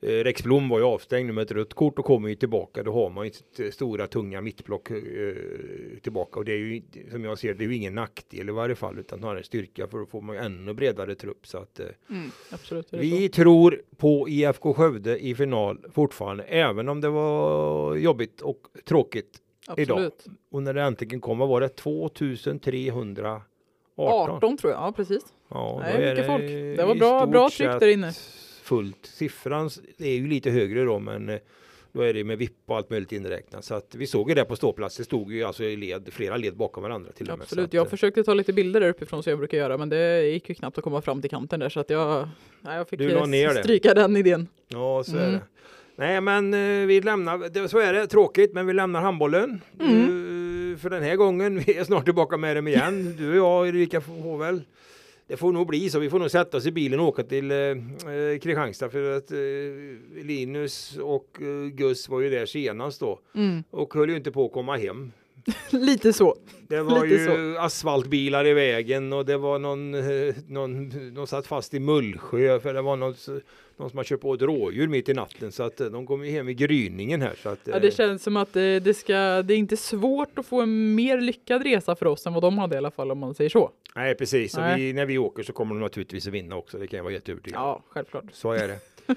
Rex 0.00 0.42
Blom 0.42 0.68
var 0.68 0.78
ju 0.78 0.84
avstängd 0.84 1.34
med 1.34 1.42
ett 1.42 1.50
rött 1.50 1.74
kort 1.74 1.98
och 1.98 2.04
kommer 2.04 2.28
ju 2.28 2.34
tillbaka. 2.34 2.82
Då 2.82 2.92
har 2.92 3.10
man 3.10 3.24
ju 3.26 3.30
sitt 3.32 3.74
stora 3.74 4.06
tunga 4.06 4.40
mittblock 4.40 4.90
eh, 4.90 4.96
tillbaka 6.02 6.38
och 6.38 6.44
det 6.44 6.52
är 6.52 6.56
ju 6.56 6.82
som 7.10 7.24
jag 7.24 7.38
ser 7.38 7.54
det 7.54 7.64
är 7.64 7.68
ju 7.68 7.74
ingen 7.76 7.94
nackdel 7.94 8.48
i 8.48 8.52
varje 8.52 8.74
fall 8.74 8.98
utan 8.98 9.18
snarare 9.18 9.38
en 9.38 9.44
styrka 9.44 9.86
för 9.88 9.98
då 9.98 10.06
får 10.06 10.20
man 10.20 10.36
ju 10.36 10.42
ännu 10.42 10.72
bredare 10.74 11.14
trupp 11.14 11.46
så 11.46 11.58
att 11.58 11.80
eh, 11.80 11.86
Mm, 12.10 12.30
absolut. 12.50 12.90
det 12.90 12.96
vi 12.96 13.26
så. 13.28 13.32
tror 13.32 13.82
på 13.96 14.28
IFK 14.28 14.74
Skövde 14.74 15.18
i 15.18 15.34
final 15.34 15.84
fortfarande 15.92 16.44
även 16.44 16.88
om 16.88 17.00
det 17.00 17.08
var 17.08 17.96
jobbigt 17.96 18.40
och 18.40 18.60
tråkigt 18.84 19.38
idag. 19.76 19.96
Absolut. 19.98 20.24
och 20.50 20.62
när 20.62 20.74
det 20.74 20.82
äntligen 20.82 21.20
kom 21.20 21.38
vad 21.38 21.48
var 21.48 21.60
det 21.60 21.68
2318 21.68 23.42
18 23.96 24.56
tror 24.56 24.72
jag, 24.72 24.80
ja 24.82 24.92
precis. 24.96 25.22
Ja, 25.48 25.78
Nej, 25.82 26.10
mycket 26.10 26.26
folk. 26.26 26.42
i 26.42 26.74
Det 26.76 26.84
var 26.86 26.94
bra- 26.94 27.26
bra 27.26 27.50
tryck 27.50 27.70
där 27.80 27.88
inne. 27.88 28.12
Fullt. 28.64 29.06
Siffran 29.06 29.70
är 29.98 30.10
ju 30.12 30.26
lite 30.28 30.50
högre 30.50 30.84
då, 30.84 30.98
men 30.98 31.28
eh, 31.28 31.38
då 31.92 32.02
är 32.02 32.14
det 32.14 32.24
med 32.24 32.38
vipp 32.38 32.52
och 32.66 32.76
allt 32.76 32.90
möjligt 32.90 33.12
inräknat. 33.12 33.64
Så 33.64 33.74
att 33.74 33.94
vi 33.94 34.06
såg 34.06 34.28
ju 34.28 34.34
det 34.34 34.44
på 34.44 34.56
ståplats. 34.56 34.96
Det 34.96 35.04
stod 35.04 35.32
ju 35.32 35.44
alltså 35.44 35.64
i 35.64 35.76
led, 35.76 36.08
flera 36.12 36.36
led 36.36 36.56
bakom 36.56 36.82
varandra 36.82 37.12
till 37.12 37.30
och 37.30 37.38
med. 37.38 37.42
Absolut. 37.44 37.72
Jag 37.72 37.86
eh, 37.86 37.90
försökte 37.90 38.22
ta 38.24 38.34
lite 38.34 38.52
bilder 38.52 38.80
där 38.80 38.88
uppifrån 38.88 39.22
som 39.22 39.30
jag 39.30 39.38
brukar 39.38 39.58
göra 39.58 39.78
men 39.78 39.88
det 39.88 40.22
gick 40.28 40.48
ju 40.48 40.54
knappt 40.54 40.78
att 40.78 40.84
komma 40.84 41.00
fram 41.02 41.20
till 41.20 41.30
kanten 41.30 41.60
där 41.60 41.68
så 41.68 41.80
att 41.80 41.90
jag, 41.90 42.28
nej, 42.60 42.76
jag 42.76 42.88
fick 42.88 42.98
Du 42.98 43.10
eh, 43.10 43.26
ner 43.26 43.54
det. 43.54 43.62
stryka 43.62 43.94
den 43.94 44.16
idén. 44.16 44.48
Ja, 44.68 45.04
så 45.04 45.16
är 45.16 45.20
Mm. 45.20 45.32
det. 45.32 45.40
Nej, 45.96 46.20
men 46.20 46.50
vi 46.88 47.00
lämnar, 47.00 47.68
så 47.68 47.78
är 47.78 47.92
det, 47.92 48.06
tråkigt, 48.06 48.52
men 48.52 48.66
vi 48.66 48.72
lämnar 48.72 49.00
handbollen. 49.00 49.60
Mm. 49.80 50.72
Eh, 50.72 50.78
för 50.78 50.90
den 50.90 51.02
här 51.02 51.16
gången, 51.16 51.58
vi 51.66 51.76
är 51.76 51.84
snart 51.84 52.04
tillbaka 52.04 52.36
med 52.36 52.56
dem 52.56 52.68
igen. 52.68 53.14
Du 53.18 53.30
och 53.30 53.36
jag, 53.36 53.68
Erika, 53.68 54.00
får 54.00 54.38
väl 54.38 54.62
det 55.26 55.36
får 55.36 55.52
nog 55.52 55.66
bli 55.66 55.90
så. 55.90 55.98
Vi 55.98 56.10
får 56.10 56.18
nog 56.18 56.30
sätta 56.30 56.56
oss 56.56 56.66
i 56.66 56.72
bilen 56.72 57.00
och 57.00 57.06
åka 57.08 57.22
till 57.22 57.50
eh, 57.50 57.56
eh, 57.58 57.74
Kristianstad 58.42 58.90
för 58.90 59.16
att 59.16 59.30
eh, 59.32 59.38
Linus 60.24 60.96
och 61.02 61.38
eh, 61.42 61.68
Gus 61.72 62.08
var 62.08 62.20
ju 62.20 62.30
där 62.30 62.46
senast 62.46 63.00
då 63.00 63.20
Mm. 63.34 63.64
och 63.70 63.94
höll 63.94 64.10
ju 64.10 64.16
inte 64.16 64.30
på 64.32 64.44
att 64.46 64.52
komma 64.52 64.76
hem. 64.76 65.12
Lite 65.70 66.12
så. 66.12 66.36
Det 66.68 66.82
var 66.82 67.06
Lite 67.06 67.22
ju 67.32 67.58
asfaltbilar 67.58 68.46
i 68.46 68.54
vägen 68.54 69.12
och 69.12 69.26
det 69.26 69.36
var 69.36 69.58
någon, 69.58 69.94
eh, 69.94 70.34
någon, 70.48 70.88
någon 71.14 71.26
satt 71.26 71.46
fast 71.46 71.74
i 71.74 71.80
Mullsjö 71.80 72.60
för 72.60 72.74
det 72.74 72.82
var 72.82 72.96
någon, 72.96 73.14
någon 73.76 73.90
som 73.90 73.96
har 73.96 74.04
kört 74.04 74.20
på 74.20 74.34
ett 74.34 74.42
rådjur 74.42 74.88
mitt 74.88 75.08
i 75.08 75.14
natten 75.14 75.52
så 75.52 75.62
att 75.62 75.80
eh, 75.80 75.86
de 75.86 76.06
kom 76.06 76.24
ju 76.24 76.30
hem 76.30 76.48
i 76.48 76.54
gryningen 76.54 77.22
här. 77.22 77.32
Så 77.42 77.48
att, 77.48 77.58
Ja, 77.64 77.72
eh, 77.74 77.80
det 77.80 77.90
känns 77.90 78.22
som 78.22 78.36
att 78.36 78.52
det, 78.52 78.80
det, 78.80 78.94
ska, 78.94 79.42
det 79.42 79.54
är 79.54 79.58
inte 79.58 79.76
svårt 79.76 80.38
att 80.38 80.46
få 80.46 80.60
en 80.60 80.94
mer 80.94 81.20
lyckad 81.20 81.62
resa 81.62 81.96
för 81.96 82.06
oss 82.06 82.26
än 82.26 82.32
vad 82.32 82.42
de 82.42 82.58
hade 82.58 82.74
i 82.74 82.78
alla 82.78 82.90
fall 82.90 83.10
om 83.10 83.18
man 83.18 83.34
säger 83.34 83.50
så. 83.50 83.70
Nej 83.96 84.14
precis, 84.14 84.56
Nej. 84.56 84.80
vi, 84.80 84.92
när 84.92 85.06
vi 85.06 85.18
åker 85.18 85.42
så 85.42 85.52
kommer 85.52 85.74
de 85.74 85.80
naturligtvis 85.80 86.26
att 86.26 86.32
vinna 86.32 86.56
också. 86.56 86.78
Det 86.78 86.86
kan 86.86 86.96
jag 86.96 87.04
vara 87.04 87.12
jätteövertygad. 87.14 87.60
Ja, 87.60 87.82
självklart. 87.88 88.24
Så 88.32 88.52
är 88.52 88.68
det. 88.68 88.78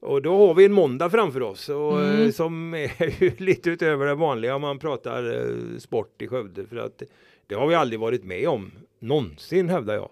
Och 0.00 0.22
då 0.22 0.46
har 0.46 0.54
vi 0.54 0.64
en 0.64 0.72
måndag 0.72 1.10
framför 1.10 1.42
oss 1.42 1.68
och, 1.68 2.02
eh, 2.02 2.14
Mm. 2.14 2.32
som 2.32 2.74
är 2.74 3.40
lite 3.42 3.70
utöver 3.70 4.06
det 4.06 4.14
vanliga 4.14 4.54
om 4.54 4.62
man 4.62 4.78
pratar 4.78 5.40
eh, 5.40 5.78
sport 5.78 6.22
i 6.22 6.26
Skövde. 6.28 6.66
För 6.66 6.76
att 6.76 7.02
det 7.46 7.54
har 7.54 7.66
vi 7.66 7.74
aldrig 7.74 8.00
varit 8.00 8.24
med 8.24 8.48
om 8.48 8.70
någonsin 8.98 9.68
hävdar 9.68 9.94
jag. 9.94 10.08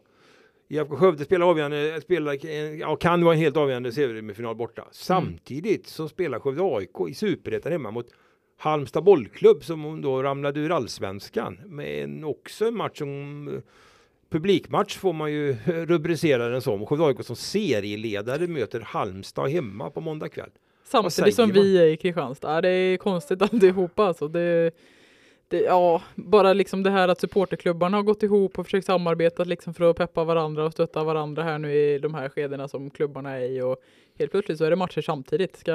IFK 0.75 0.97
Skövde 0.97 1.25
spelar 1.25 1.47
avgörande, 1.47 2.01
spelar, 2.01 2.47
eh, 2.47 2.75
ja, 2.75 2.97
kan 2.97 3.25
vara 3.25 3.35
en 3.35 3.41
helt 3.41 3.57
avgörande 3.57 3.93
semifinal 3.93 4.57
borta. 4.57 4.89
Samtidigt 4.93 5.87
så 5.87 6.09
spelar 6.09 6.39
Skövde 6.39 6.63
AIK 6.63 7.11
i 7.11 7.15
Superettan 7.15 7.73
hemma 7.73 7.91
mot 7.91 8.07
Halmstad 8.57 9.05
bollklubb 9.05 9.65
som 9.65 10.03
då 10.03 10.23
ramlade 10.23 10.61
ur 10.61 10.73
allsvenskan. 10.73 11.59
med 11.67 12.05
en, 12.05 12.25
också 12.25 12.67
en 12.67 12.77
match 12.77 12.99
som 12.99 13.49
eh, 13.49 13.61
publikmatch 14.31 14.97
får 14.97 15.13
man 15.13 15.33
ju 15.33 15.57
rubricera 15.67 16.49
den 16.49 16.63
som. 16.63 16.87
Skövde 16.87 17.05
AIK 17.05 17.25
som 17.25 17.37
serieledare 17.37 18.47
möter 18.47 18.81
Halmstad 18.81 19.51
hemma 19.51 19.91
på 19.91 20.01
måndag 20.01 20.29
kväll. 20.29 20.51
Samtidigt 20.85 21.35
som 21.35 21.49
man? 21.49 21.55
vi 21.55 21.79
är 21.79 21.87
i 21.87 21.97
Kristianstad. 21.97 22.61
Det 22.61 22.69
är 22.69 22.97
konstigt 22.97 23.43
alltihopa 23.53 24.05
alltså. 24.05 24.29
Det, 24.29 24.71
det, 25.55 25.63
ja, 25.63 26.03
bara 26.15 26.53
liksom 26.53 26.83
det 26.83 26.91
här 26.91 27.09
att 27.09 27.21
supporterklubbarna 27.21 27.97
har 27.97 28.03
gått 28.03 28.23
ihop 28.23 28.59
och 28.59 28.67
försökt 28.67 28.87
samarbeta 28.87 29.45
liksom 29.45 29.75
för 29.75 29.91
att 29.91 29.97
peppa 29.97 30.25
varandra 30.25 30.65
och 30.65 30.73
stötta 30.73 31.05
varandra 31.05 31.43
här 31.43 31.59
nu 31.59 31.73
i 31.73 31.99
de 31.99 32.15
här 32.15 32.29
skedena 32.29 32.69
som 32.69 32.91
klubbarna 32.91 33.31
är 33.31 33.41
i 33.41 33.61
och 33.61 33.77
helt 34.19 34.31
plötsligt 34.31 34.59
så 34.59 34.65
är 34.65 34.71
det 34.71 34.77
matcher 34.77 35.01
samtidigt. 35.01 35.57
Ska, 35.57 35.73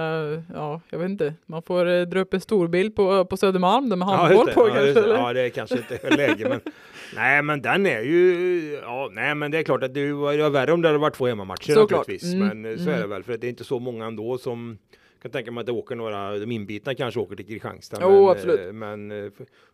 ja, 0.54 0.82
jag 0.90 1.00
vet 1.00 1.10
inte. 1.10 1.34
Man 1.46 1.62
får 1.62 1.86
eh, 1.90 2.02
dra 2.02 2.20
upp 2.20 2.34
en 2.34 2.42
stor 2.42 2.68
bild 2.68 2.96
på, 2.96 3.26
på 3.26 3.38
Södermalm 3.38 3.90
där 3.90 3.96
med 3.98 4.08
handboll 4.08 4.46
det. 4.46 4.54
på 4.54 4.68
ja, 4.68 4.74
kanske. 4.74 5.04
eller? 5.04 5.16
ja, 5.16 5.34
det 5.34 5.42
är 5.42 5.50
kanske 5.50 5.78
inte 5.78 6.00
är 6.04 6.18
läge 6.18 6.50
men 6.50 6.62
Nej 7.16 7.42
men 7.42 7.62
den 7.62 7.86
är 7.86 8.02
ju 8.02 8.80
Ja 8.82 9.10
nej 9.12 9.36
men 9.36 9.52
det 9.52 9.58
är 9.58 9.64
klart 9.64 9.84
att 9.84 9.94
det 9.94 10.14
var 10.14 10.50
värre 10.50 10.72
om 10.74 10.82
det 10.82 10.88
hade 10.88 11.00
varit 11.00 11.16
två 11.16 11.28
hemmamatcher 11.28 11.74
Såklart. 11.74 11.92
naturligtvis. 11.92 12.34
Mm, 12.34 12.62
Men 12.62 12.72
eh, 12.72 12.78
så 12.78 12.90
är 12.90 12.94
det 12.94 12.98
mm. 12.98 13.10
väl 13.10 13.24
för 13.24 13.38
det 13.38 13.48
är 13.48 13.50
inte 13.50 13.64
så 13.64 13.80
många 13.80 14.06
ändå 14.06 14.38
som 14.38 14.78
kan 15.22 15.32
tänka 15.32 15.52
mig 15.52 15.60
att 15.60 15.66
det 15.66 15.72
åker 15.72 15.96
några, 15.96 16.38
de 16.40 16.52
inbitna 16.52 16.96
kanske 16.96 17.20
åker 17.20 17.36
till 17.36 17.46
Kristianstad. 17.46 17.98
Jo, 18.02 18.10
men, 18.10 18.30
absolut. 18.30 18.60
eh, 18.60 18.74
men 18.74 19.12
eh, 19.12 19.32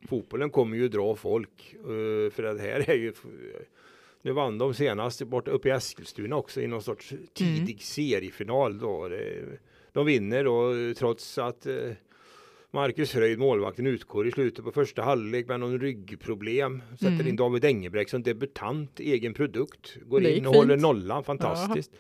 fotbollen 0.10 0.50
kommer 0.50 0.78
ju 0.78 0.88
dra 0.88 1.16
folk. 1.16 1.76
eh, 1.80 2.32
För 2.32 2.44
att 2.44 2.60
här 2.60 2.90
är 2.90 2.96
ju 2.96 3.14
nu 4.22 4.32
vann 4.32 4.58
de 4.58 4.74
senast 4.74 5.22
borta 5.24 5.52
uppe 5.52 5.68
i 5.68 5.72
Eskilstuna 5.72 6.36
också 6.36 6.62
i 6.62 6.68
någon 6.68 6.82
sorts 6.82 7.14
tidig 7.34 7.62
Mm. 7.74 7.80
seriefinal 7.80 8.80
då. 8.80 9.08
Det- 9.08 9.60
De 9.92 10.06
vinner 10.06 10.44
då 10.44 10.74
trots 10.98 11.38
att 11.38 11.68
Marcus 12.72 13.12
Fröjd, 13.12 13.40
målvakten, 13.40 13.88
utgår 13.88 14.28
i 14.28 14.32
slutet 14.32 14.66
på 14.66 14.72
första 14.72 15.02
halvlek 15.02 15.48
med 15.48 15.60
någon 15.60 15.80
ryggproblem. 15.80 16.82
Sätter 16.92 17.08
Mm. 17.14 17.28
in 17.28 17.36
David 17.36 17.66
Engebrecht 17.66 18.10
som 18.10 18.24
debutant, 18.24 19.00
egen 19.00 19.34
produkt. 19.34 19.98
Går 20.06 20.20
Det 20.22 20.38
in 20.38 20.46
och 20.48 20.54
håller 20.56 20.74
fint. 20.74 20.82
nollan, 20.82 21.24
fantastiskt. 21.24 21.92
Eh, 21.94 22.00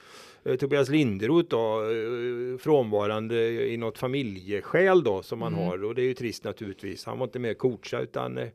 Tobias 0.59 0.89
Linderoth 0.89 1.49
då, 1.49 1.81
eh, 1.81 2.57
frånvarande 2.57 3.35
i 3.67 3.77
något 3.77 3.97
familjeskäl 3.97 5.03
då 5.03 5.23
som 5.23 5.41
han 5.41 5.53
Mm. 5.53 5.65
har 5.65 5.83
och 5.83 5.95
det 5.95 6.01
är 6.01 6.05
ju 6.05 6.13
trist 6.13 6.43
naturligtvis. 6.43 7.05
Han 7.05 7.19
var 7.19 7.25
inte 7.25 7.39
med 7.39 7.51
och 7.51 7.57
coacha 7.57 7.99
utan 7.99 8.37
eh, 8.37 8.47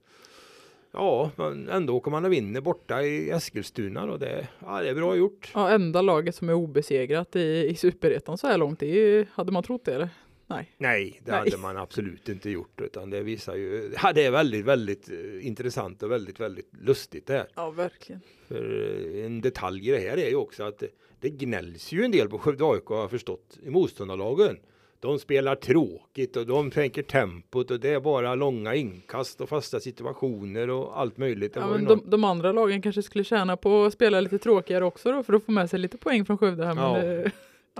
Ja, 0.92 1.30
men 1.36 1.68
ändå 1.68 1.96
åker 1.96 2.10
man 2.10 2.24
och 2.24 2.32
vinner 2.32 2.60
borta 2.60 3.02
i 3.02 3.30
Eskilstuna 3.30 4.06
då. 4.06 4.16
Det, 4.16 4.48
ja, 4.60 4.82
det 4.82 4.88
är 4.90 4.94
bra 4.94 5.16
gjort. 5.16 5.50
Ja, 5.54 5.70
enda 5.70 6.02
laget 6.02 6.34
som 6.34 6.48
är 6.48 6.54
obesegrat 6.54 7.36
i, 7.36 7.66
i 7.70 7.74
superettan 7.74 8.38
så 8.38 8.46
här 8.46 8.58
långt. 8.58 8.80
Det 8.80 8.86
ju- 8.86 9.26
hade 9.32 9.52
man 9.52 9.62
trott 9.62 9.84
det 9.84 9.94
eller? 9.94 10.08
Nej. 10.46 10.74
Nej, 10.78 11.20
det 11.24 11.30
Nej. 11.30 11.38
hade 11.40 11.56
man 11.56 11.76
absolut 11.76 12.28
inte 12.28 12.50
gjort 12.50 12.80
utan 12.80 13.10
det 13.10 13.22
visar 13.22 13.54
ju. 13.56 13.92
Ja, 14.02 14.12
det 14.12 14.24
är 14.26 14.30
väldigt, 14.30 14.64
väldigt 14.64 15.10
eh, 15.10 15.46
intressant 15.46 16.02
och 16.02 16.10
väldigt, 16.10 16.40
väldigt 16.40 16.70
lustigt 16.82 17.26
det 17.26 17.32
här. 17.32 17.46
Ja, 17.54 17.70
verkligen. 17.70 18.20
För 18.50 19.16
eh, 19.16 19.24
en 19.26 19.40
detalj 19.40 19.88
i 19.88 19.92
det 19.92 19.98
här 19.98 20.16
är 20.16 20.28
ju 20.28 20.36
också 20.36 20.62
att 20.62 20.82
det, 21.20 21.30
gnälls 21.30 21.92
ju 21.92 22.04
en 22.04 22.10
del 22.10 22.28
på 22.28 22.38
Skövde 22.38 22.64
AIK 22.64 22.86
har 22.86 22.96
jag 22.96 23.10
förstått 23.10 23.58
i 23.62 23.70
motståndarlagen. 23.70 24.56
De 25.00 25.18
spelar 25.18 25.54
tråkigt 25.54 26.36
och 26.36 26.46
de 26.46 26.70
tänker 26.70 27.02
tempot 27.02 27.70
och 27.70 27.80
det 27.80 27.88
är 27.88 28.00
bara 28.00 28.34
långa 28.34 28.74
inkast 28.74 29.40
och 29.40 29.48
fasta 29.48 29.80
situationer 29.80 30.70
och 30.70 31.00
allt 31.00 31.16
möjligt. 31.16 31.52
Ja, 31.56 31.66
men 31.68 31.84
de, 31.84 32.02
de 32.06 32.24
andra 32.24 32.52
lagen 32.52 32.82
kanske 32.82 33.02
skulle 33.02 33.24
tjäna 33.24 33.56
på 33.56 33.84
att 33.84 33.92
spela 33.92 34.20
lite 34.20 34.38
tråkigare 34.38 34.84
också 34.84 35.12
då 35.12 35.22
för 35.22 35.32
att 35.34 35.44
få 35.44 35.52
med 35.52 35.70
sig 35.70 35.78
lite 35.78 35.96
poäng 35.98 36.24
från 36.24 36.38
Skövde 36.38 36.64
här. 36.66 36.74
Men 36.74 36.84
Ja. 36.84 37.00
det, 37.02 37.30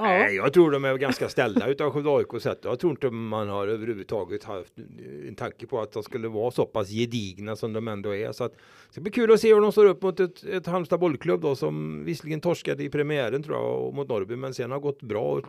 ja. 0.09 0.19
Nej, 0.19 0.37
jag 0.37 0.53
tror 0.53 0.71
de 0.71 0.85
är 0.85 0.97
ganska 0.97 1.29
ställda 1.29 1.67
utav 1.69 1.91
Skövde 1.91 2.11
AIK 2.11 2.43
sett. 2.43 2.65
Jag 2.65 2.79
tror 2.79 2.91
inte 2.91 3.11
man 3.11 3.49
har 3.49 3.69
överhuvudtaget 3.69 4.45
haft 4.45 4.73
en 5.29 5.35
tanke 5.35 5.67
på 5.67 5.81
att 5.81 5.93
de 5.93 6.03
skulle 6.03 6.29
vara 6.29 6.51
så 6.51 6.67
pass 6.67 6.89
gedigna 6.89 7.57
som 7.57 7.73
de 7.73 7.89
ändå 7.89 8.15
är. 8.15 8.33
Så 8.33 8.45
att, 8.45 8.53
det 8.53 8.93
ska 8.93 9.01
bli 9.01 9.11
kul 9.11 9.33
att 9.33 9.41
se 9.41 9.55
hur 9.55 9.61
de 9.61 9.73
står 9.73 9.87
upp 9.87 10.03
mot 10.03 10.21
ett, 10.21 10.45
ett 10.45 10.67
Halmstad 10.67 11.01
bollklubb 11.01 11.41
då 11.41 11.57
som 11.57 12.05
visserligen 12.05 12.41
torskade 12.41 12.85
i 12.85 12.91
premiären 12.91 13.43
tror 13.43 13.57
jag 13.57 13.87
och 13.87 13.95
mot 13.95 14.09
Norrby 14.09 14.37
men 14.37 14.55
sen 14.55 14.71
har 14.71 14.81
gått 14.81 15.03
bra. 15.03 15.23
Och 15.23 15.47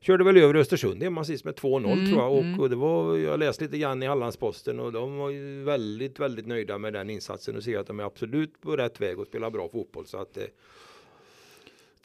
körde 0.00 0.24
väl 0.24 0.36
över 0.36 0.54
Östersund 0.54 1.02
hemma 1.02 1.24
sist 1.24 1.44
med 1.44 1.54
2-0 1.54 1.92
Mm, 1.92 2.06
tror 2.06 2.18
jag 2.18 2.32
och, 2.32 2.42
mm. 2.42 2.60
och 2.60 2.70
det 2.70 2.76
var, 2.76 3.16
jag 3.16 3.38
läste 3.38 3.64
lite 3.64 3.78
grann 3.78 4.02
i 4.02 4.06
Hallandsposten 4.06 4.80
och 4.80 4.92
de 4.92 5.16
var 5.16 5.30
ju 5.30 5.62
väldigt, 5.62 6.20
väldigt 6.20 6.46
nöjda 6.46 6.78
med 6.78 6.92
den 6.92 7.10
insatsen 7.10 7.56
och 7.56 7.62
ser 7.62 7.78
att 7.78 7.86
de 7.86 8.00
är 8.00 8.04
absolut 8.04 8.60
på 8.60 8.76
rätt 8.76 9.00
väg 9.00 9.18
och 9.18 9.26
spelar 9.26 9.50
bra 9.50 9.68
fotboll 9.68 10.06
så 10.06 10.18
att 10.18 10.36
eh, 10.36 10.44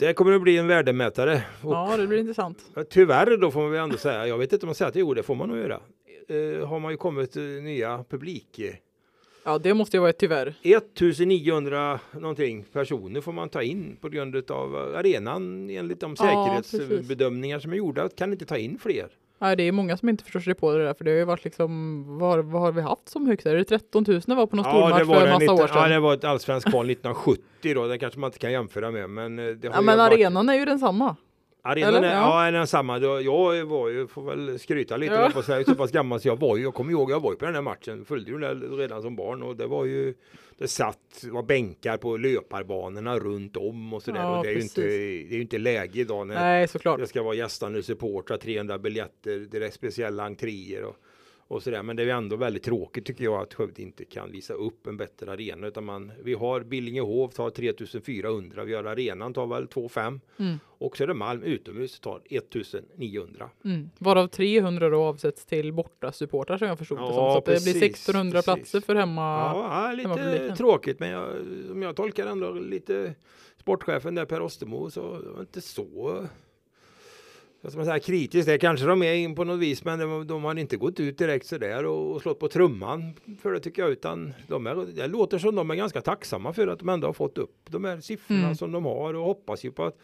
det 0.08 0.14
kommer 0.14 0.32
att 0.36 0.42
bli 0.42 0.58
en 0.58 0.68
värdemätare. 0.68 1.44
Och 1.62 1.74
ja, 1.74 1.98
det 1.98 2.08
blir 2.08 2.20
intressant. 2.20 2.64
Tyvärr 2.90 3.38
då 3.38 3.52
får 3.52 3.62
man 3.62 3.72
väl 3.72 3.80
ändå 3.84 3.98
säga, 3.98 4.28
jag 4.28 4.38
vet 4.38 4.54
inte 4.54 4.66
om 4.66 4.68
man 4.68 4.76
säger 4.76 4.90
att 4.90 4.96
jo 4.96 5.14
det 5.14 5.24
får 5.24 5.36
man 5.36 5.50
nog 5.50 5.58
göra. 5.58 5.80
Eh, 6.28 6.68
har 6.68 6.80
man 6.80 6.92
ju 6.92 6.98
kommit 6.98 7.36
eh, 7.36 7.42
nya 7.44 8.04
publik. 8.10 8.60
eh, 8.60 8.74
Ja, 9.46 9.58
det 9.58 9.74
måste 9.74 9.98
ju 9.98 10.02
vara 10.02 10.10
ett 10.10 10.18
tyvärr. 10.18 10.54
1900 10.62 12.00
någonting 12.12 12.64
personer 12.74 13.22
får 13.22 13.32
man 13.32 13.50
ta 13.50 13.62
in 13.64 13.98
på 14.02 14.10
grund 14.10 14.52
av 14.52 14.76
arenan 14.76 15.70
enligt 15.70 16.00
de 16.00 16.16
Ja, 16.20 16.26
säkerhetsbedömningar 16.26 17.60
som 17.60 17.72
är 17.72 17.76
gjorda. 17.78 18.10
Kan 18.10 18.32
inte 18.32 18.46
ta 18.46 18.58
in 18.58 18.80
fler. 18.80 19.08
Ja, 19.40 19.56
det 19.56 19.64
är 19.64 19.72
många 19.72 19.98
som 19.98 20.10
inte 20.10 20.24
förstår 20.24 20.40
sig 20.40 20.54
på 20.54 20.78
det 20.78 20.84
där 20.86 20.94
för 20.94 21.04
det 21.04 21.12
har 21.12 21.18
ju 21.18 21.26
varit 21.26 21.44
liksom, 21.44 22.04
vad, 22.20 22.46
vad 22.46 22.62
har 22.62 22.72
vi 22.72 22.82
haft 22.82 23.10
som 23.10 23.28
högst? 23.28 23.46
Är 23.46 23.56
det 23.56 23.64
13 23.64 24.04
000 24.08 24.22
det 24.26 24.36
var 24.36 24.48
på 24.48 24.56
någon 24.56 24.66
stormatch 24.66 25.00
det 25.00 25.06
för 25.06 25.14
en 25.22 25.30
massa 25.30 25.38
19, 25.40 25.60
år 25.60 25.68
sedan? 25.68 25.78
ja, 25.82 25.88
det 25.88 26.00
var 26.00 26.14
ett 26.14 26.24
allsvenskt 26.24 26.70
kval 26.70 26.86
1970 26.90 27.74
då. 27.76 27.88
Det 27.88 27.98
kanske 27.98 28.20
man 28.20 28.28
inte 28.28 28.40
kan 28.40 28.52
jämföra 28.52 28.92
med. 28.92 29.10
Men, 29.10 29.40
eh, 29.40 29.46
det 29.46 29.68
har 29.68 29.76
Ja, 29.76 29.80
ju 29.82 29.86
men 29.86 29.98
varit- 29.98 30.14
arenan 30.14 30.50
är 30.50 30.54
ju 30.54 30.66
densamma. 30.66 31.16
Arenan 31.66 31.96
Eller? 31.96 32.08
är, 32.08 32.14
Ja. 32.14 32.52
ja. 32.52 32.58
är 32.62 32.66
samma. 32.66 32.98
Jag 33.00 33.66
var 33.66 33.90
ju, 33.90 34.08
får 34.08 34.22
väl 34.24 34.60
skryta 34.60 34.98
lite, 34.98 35.14
Ja. 35.14 35.30
på 35.34 35.42
här, 35.42 35.64
så 35.64 35.76
pass 35.76 35.92
gammal 35.92 36.20
så 36.20 36.28
jag 36.28 36.40
var 36.40 36.58
ju, 36.58 36.64
jag 36.64 36.74
kommer 36.74 36.92
ihåg, 36.92 37.12
jag 37.12 37.20
var 37.20 37.32
ju 37.32 37.38
på 37.38 37.46
den 37.46 37.56
här 37.56 37.62
matchen, 37.62 38.06
följde 38.06 38.32
ju 38.32 38.38
den 38.40 38.78
redan 38.78 39.02
som 39.02 39.16
barn 39.16 39.44
och 39.44 39.56
det 39.56 39.68
var 39.68 39.86
ju, 39.86 40.14
det 40.58 40.68
satt, 40.68 41.24
var 41.32 41.44
bänkar 41.44 41.98
på 41.98 42.18
löparbanorna 42.18 43.20
runt 43.20 43.58
om 43.58 43.94
och 43.94 44.04
sådär 44.04 44.20
Ja, 44.20 44.38
och 44.38 44.44
det 44.44 44.50
är, 44.52 44.56
ju 44.56 44.62
inte, 44.62 44.82
det 44.82 45.32
är 45.32 45.36
ju 45.36 45.42
inte 45.42 45.58
läge 45.58 46.00
idag 46.00 46.28
när 46.28 46.36
Nej, 46.36 46.68
såklart. 46.68 47.00
det 47.00 47.08
ska 47.08 47.24
vara 47.24 47.36
gästande 47.36 47.84
supportrar, 47.84 48.38
300 48.38 48.78
biljetter, 48.78 49.48
det 49.52 49.66
är 49.66 49.72
speciella 49.72 50.24
entréer 50.24 50.84
och, 50.84 50.96
och 51.48 51.64
sådär. 51.64 51.84
Men 51.84 51.96
det 51.96 52.04
är 52.04 52.08
ändå 52.08 52.36
väldigt 52.36 52.64
tråkigt 52.64 53.06
tycker 53.06 53.24
jag 53.24 53.42
att 53.42 53.54
Skövde 53.54 53.82
inte 53.82 54.06
kan 54.06 54.32
visa 54.32 54.54
upp 54.54 54.88
en 54.88 54.98
bättre 54.98 55.32
arena. 55.32 55.68
Utan 55.68 55.86
man, 55.86 56.12
vi 56.24 56.34
har 56.34 56.62
Billingehov 56.62 57.28
tar 57.30 57.50
3400, 57.50 58.64
vi 58.64 58.74
har 58.74 58.84
arenan 58.84 59.34
tar 59.34 59.48
väl 59.48 59.68
2500 59.68 60.22
Mm. 60.40 60.60
och 60.66 60.98
Södermalm 60.98 61.44
utomhus 61.44 62.00
tar 62.00 62.22
1900. 62.30 63.50
Mm. 63.66 63.90
Varav 64.00 64.28
300 64.28 64.90
då 64.90 65.04
avsätts 65.04 65.46
till 65.46 65.74
borta 65.74 66.12
supportrar 66.12 66.58
som 66.58 66.68
jag 66.68 66.78
förstod 66.78 66.98
det 66.98 67.02
Ja, 67.02 67.08
som. 67.08 67.16
Så 67.32 67.38
att 67.38 67.46
det 67.46 67.52
blir 67.52 67.74
precis, 67.74 67.84
1600 67.84 68.32
precis. 68.42 68.46
platser 68.46 68.82
för 68.82 68.96
hemma. 68.96 69.22
Ja, 69.22 69.64
ja 69.64 69.88
hemma 69.88 70.16
lite 70.16 70.24
publiken. 70.32 70.56
tråkigt 70.58 71.00
men 71.00 71.10
jag, 71.10 71.30
om 71.72 71.82
jag 71.82 71.96
tolkar 71.96 72.28
ändå 72.28 72.52
lite 72.54 73.16
sportchefen 73.60 74.16
där 74.16 74.26
Per 74.26 74.42
Ostermo 74.42 74.90
så 74.90 75.02
var 75.02 75.20
det 75.36 75.40
inte 75.40 75.62
så 75.62 76.28
man 77.64 77.86
säga, 77.86 78.00
kritiskt. 78.00 78.48
Det 78.48 78.58
kanske 78.58 78.86
de 78.86 79.04
är 79.04 79.14
in 79.14 79.36
på 79.36 79.44
något 79.44 79.60
vis 79.60 79.84
men 79.84 80.00
de, 80.00 80.28
de 80.28 80.44
har 80.44 80.60
inte 80.60 80.78
gått 80.78 81.00
ut 81.00 81.18
direkt 81.18 81.46
sådär 81.46 81.86
och, 81.86 82.16
och 82.16 82.22
slått 82.22 82.40
på 82.40 82.48
trumman 82.48 83.14
för 83.42 83.52
det 83.52 83.60
tycker 83.60 83.82
jag 83.82 83.92
utan 83.92 84.34
de 84.48 84.68
är, 84.68 84.76
det 84.96 85.08
låter 85.08 85.38
som 85.38 85.56
de 85.56 85.72
är 85.72 85.76
ganska 85.76 86.02
tacksamma 86.02 86.54
för 86.54 86.68
att 86.68 86.80
de 86.80 86.90
ändå 86.90 87.08
har 87.08 87.14
fått 87.14 87.38
upp 87.38 87.56
de 87.70 87.84
här 87.84 88.00
siffrorna 88.00 88.44
Mm. 88.44 88.56
som 88.56 88.72
de 88.72 88.86
har 88.86 89.14
och 89.14 89.26
hoppas 89.26 89.66
ju 89.66 89.72
på 89.72 89.84
att 89.84 89.98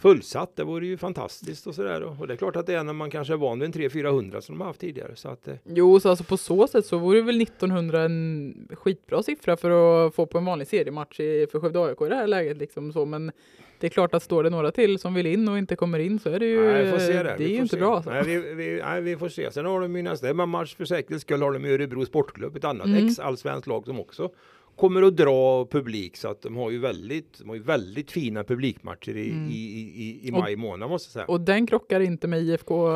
fullsatt, 0.00 0.56
det 0.56 0.64
vore 0.64 0.86
ju 0.86 0.96
fantastiskt 0.96 1.66
och 1.66 1.74
sådär 1.74 2.02
och, 2.02 2.20
och 2.20 2.26
det 2.26 2.34
är 2.34 2.36
klart 2.36 2.56
att 2.56 2.66
det 2.66 2.74
är 2.74 2.84
när 2.84 2.92
man 2.92 3.10
kanske 3.10 3.32
är 3.32 3.36
van 3.36 3.58
vid 3.60 3.66
en 3.66 3.72
300-400 3.90 4.40
som 4.40 4.54
de 4.54 4.60
har 4.60 4.66
haft 4.68 4.80
tidigare 4.80 5.16
så 5.16 5.28
att 5.28 5.48
eh, 5.48 5.54
Jo, 5.64 6.00
så 6.00 6.08
alltså 6.08 6.24
på 6.24 6.36
så 6.36 6.66
sätt 6.66 6.86
så 6.86 6.98
vore 6.98 7.20
väl 7.22 7.40
1900 7.42 8.02
en 8.02 8.68
skitbra 8.72 9.22
siffra 9.22 9.56
för 9.56 10.06
att 10.06 10.14
få 10.14 10.26
på 10.26 10.38
en 10.38 10.44
vanlig 10.44 10.68
seriematch 10.68 11.20
i, 11.20 11.46
för 11.52 11.60
Skövde 11.60 11.84
AIK 11.84 12.00
i 12.02 12.08
det 12.08 12.14
här 12.14 12.26
läget 12.26 12.56
liksom 12.56 12.92
så. 12.92 13.04
Men 13.04 13.32
det 13.80 13.86
är 13.86 13.88
klart 13.90 14.14
att 14.14 14.22
står 14.22 14.42
det 14.44 14.50
några 14.50 14.70
till 14.70 14.98
som 14.98 15.14
vill 15.14 15.26
in 15.26 15.48
och 15.48 15.58
inte 15.58 15.76
kommer 15.76 15.98
in 15.98 16.18
så 16.18 16.28
är 16.28 16.38
det 16.38 16.46
ju, 16.46 16.62
Nej, 16.72 16.84
det 16.84 17.12
där. 17.12 17.24
är 17.24 17.38
ju 17.38 17.56
inte 17.56 17.68
se. 17.74 17.80
bra. 17.80 18.02
Så. 18.02 18.10
Nej, 18.10 18.22
vi, 18.26 18.54
vi, 18.54 18.80
nej, 18.84 19.00
vi 19.00 19.16
får 19.16 19.28
se. 19.28 19.50
Sen 19.50 19.66
har 19.66 19.80
de 19.80 19.96
ju 19.96 20.02
nästa 20.02 20.32
match 20.46 20.74
för 20.74 20.84
säkerhets 20.84 21.22
skull 21.22 21.42
har 21.42 21.52
de 21.52 21.64
ju 21.64 21.74
Örebro 21.74 22.06
Sportklubb, 22.06 22.56
ett 22.56 22.64
annat 22.64 22.86
Mm. 22.86 23.06
ex-allsvenskt 23.06 23.66
lag 23.66 23.86
som 23.86 24.00
också 24.00 24.30
kommer 24.76 25.02
att 25.02 25.16
dra 25.16 25.66
publik 25.66 26.16
så 26.16 26.28
att 26.28 26.42
de 26.42 26.56
har 26.56 26.70
ju 26.70 26.78
väldigt, 26.78 27.38
de 27.38 27.48
har 27.48 27.56
ju 27.56 27.62
väldigt 27.62 28.10
fina 28.10 28.44
publikmatcher 28.44 29.16
i, 29.16 29.30
Mm. 29.30 29.48
i, 29.50 29.54
i, 29.54 30.20
i 30.28 30.30
Och- 30.30 30.38
maj 30.38 30.56
månad 30.56 30.88
måste 30.90 31.06
jag 31.08 31.12
säga. 31.12 31.24
Och 31.24 31.40
den 31.40 31.66
krockar 31.66 32.00
inte 32.00 32.28
med 32.28 32.42
IFK 32.42 32.88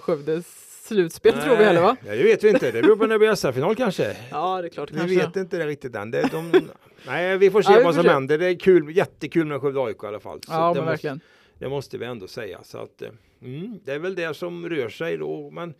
Skövdes 0.00 0.68
slutspel 0.86 1.32
tror 1.32 1.56
vi 1.56 1.64
heller 1.64 1.82
va? 1.82 1.96
Nej, 2.06 2.16
det 2.18 2.22
vet 2.24 2.44
vi 2.44 2.48
inte. 2.48 2.70
Det 2.70 2.82
beror 2.82 2.96
på 2.96 3.02
när 3.06 3.14
det 3.14 3.18
blir 3.18 3.34
SR-final 3.34 3.74
kanske. 3.76 4.16
Ja, 4.30 4.60
det 4.62 4.68
är 4.68 4.70
klart 4.70 4.90
Vi 4.90 4.98
kanske. 4.98 5.16
vet 5.16 5.36
inte 5.36 5.58
det 5.58 5.66
riktigt 5.66 5.94
än. 5.96 6.10
Det, 6.10 6.28
de, 6.32 6.50
nej, 7.06 7.38
vi 7.38 7.50
får 7.50 7.62
se 7.62 7.72
Ja, 7.72 7.80
vad 7.84 7.94
som 7.94 8.04
händer. 8.06 8.38
Det 8.38 8.46
är 8.46 8.54
kul, 8.58 8.96
jättekul 8.96 9.46
med 9.46 9.60
Skövde 9.60 9.80
AIK 9.84 10.02
i 10.02 10.06
alla 10.06 10.20
fall. 10.20 10.40
Så 10.42 10.52
Ja, 10.52 10.56
det 10.58 10.62
men 10.62 10.68
måste, 10.74 10.90
verkligen. 10.90 11.20
Det 11.58 11.68
måste 11.68 11.98
vi 11.98 12.04
ändå 12.06 12.26
säga. 12.28 12.58
Så 12.64 12.78
att, 12.78 13.02
eh, 13.02 13.08
mm, 13.42 13.78
det 13.84 13.92
är 13.92 13.98
väl 13.98 14.14
det 14.14 14.36
som 14.36 14.68
rör 14.68 14.88
sig 14.88 15.16
då. 15.18 15.50
Men 15.50 15.74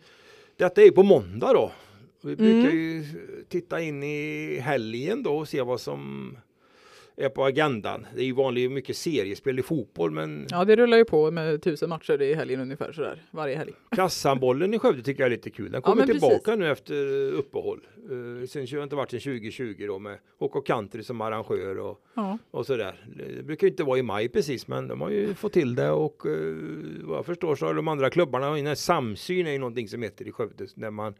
detta 0.57 0.81
är 0.81 0.85
ju 0.85 0.91
på 0.91 1.03
måndag 1.03 1.53
då. 1.53 1.71
Vi 2.23 2.35
brukar 2.35 2.69
Mm. 2.69 2.77
ju 2.77 3.03
titta 3.49 3.81
in 3.81 4.03
i 4.03 4.57
helgen 4.61 5.23
då 5.23 5.37
och 5.37 5.47
se 5.47 5.61
vad 5.61 5.81
som 5.81 6.37
är 7.15 7.29
på 7.29 7.43
agendan. 7.45 8.05
Det 8.15 8.21
är 8.21 8.25
ju 8.25 8.33
vanligt 8.33 8.71
mycket 8.71 8.97
seriespel 8.97 9.59
i 9.59 9.61
fotboll 9.61 10.11
men 10.11 10.47
Ja, 10.49 10.65
det 10.65 10.75
rullar 10.75 10.97
ju 10.97 11.05
på 11.05 11.31
med 11.31 11.61
tusen 11.61 11.89
matcher 11.89 12.21
i 12.21 12.33
helgen 12.33 12.59
ungefär 12.59 12.91
sådär, 12.91 13.21
varje 13.31 13.55
helg. 13.57 13.71
klasshandbollen 13.91 14.73
i 14.73 14.79
Skövde 14.79 15.03
tycker 15.03 15.23
jag 15.23 15.27
är 15.27 15.35
lite 15.35 15.49
kul. 15.49 15.71
Den 15.71 15.81
kommer 15.81 16.05
precis. 16.05 16.21
tillbaka 16.21 16.55
nu 16.55 16.71
efter 16.71 17.31
uppehåll. 17.31 17.79
Uh, 18.11 18.45
sen 18.45 18.61
har 18.61 18.77
det 18.77 18.83
inte 18.83 18.95
varit 18.95 19.11
sedan 19.11 19.19
2020 19.19 19.85
då 19.87 19.99
med 19.99 20.17
HK 20.39 20.65
Country 20.65 21.03
som 21.03 21.21
arrangör 21.21 21.77
och 21.79 22.03
Ja, 22.13 22.37
och 22.51 22.65
sådär. 22.65 23.05
Det 23.37 23.43
brukar 23.43 23.67
ju 23.67 23.71
inte 23.71 23.83
vara 23.83 23.99
i 23.99 24.03
maj 24.03 24.29
precis 24.29 24.67
men 24.67 24.87
de 24.87 25.01
har 25.01 25.09
ju 25.09 25.33
fått 25.33 25.53
till 25.53 25.75
det 25.75 25.89
och 25.91 26.25
eh, 26.25 26.55
vad 27.03 27.17
jag 27.17 27.25
förstår 27.25 27.55
så 27.55 27.65
har 27.65 27.73
de 27.73 27.87
andra 27.87 28.09
klubbarna, 28.09 28.55
här 28.55 28.75
samsyn 28.75 29.47
är 29.47 29.51
ju 29.51 29.57
någonting 29.59 29.87
som 29.87 30.01
heter 30.03 30.27
i 30.27 30.31
Skövde 30.31 30.67
när 30.75 30.91
man 30.91 31.13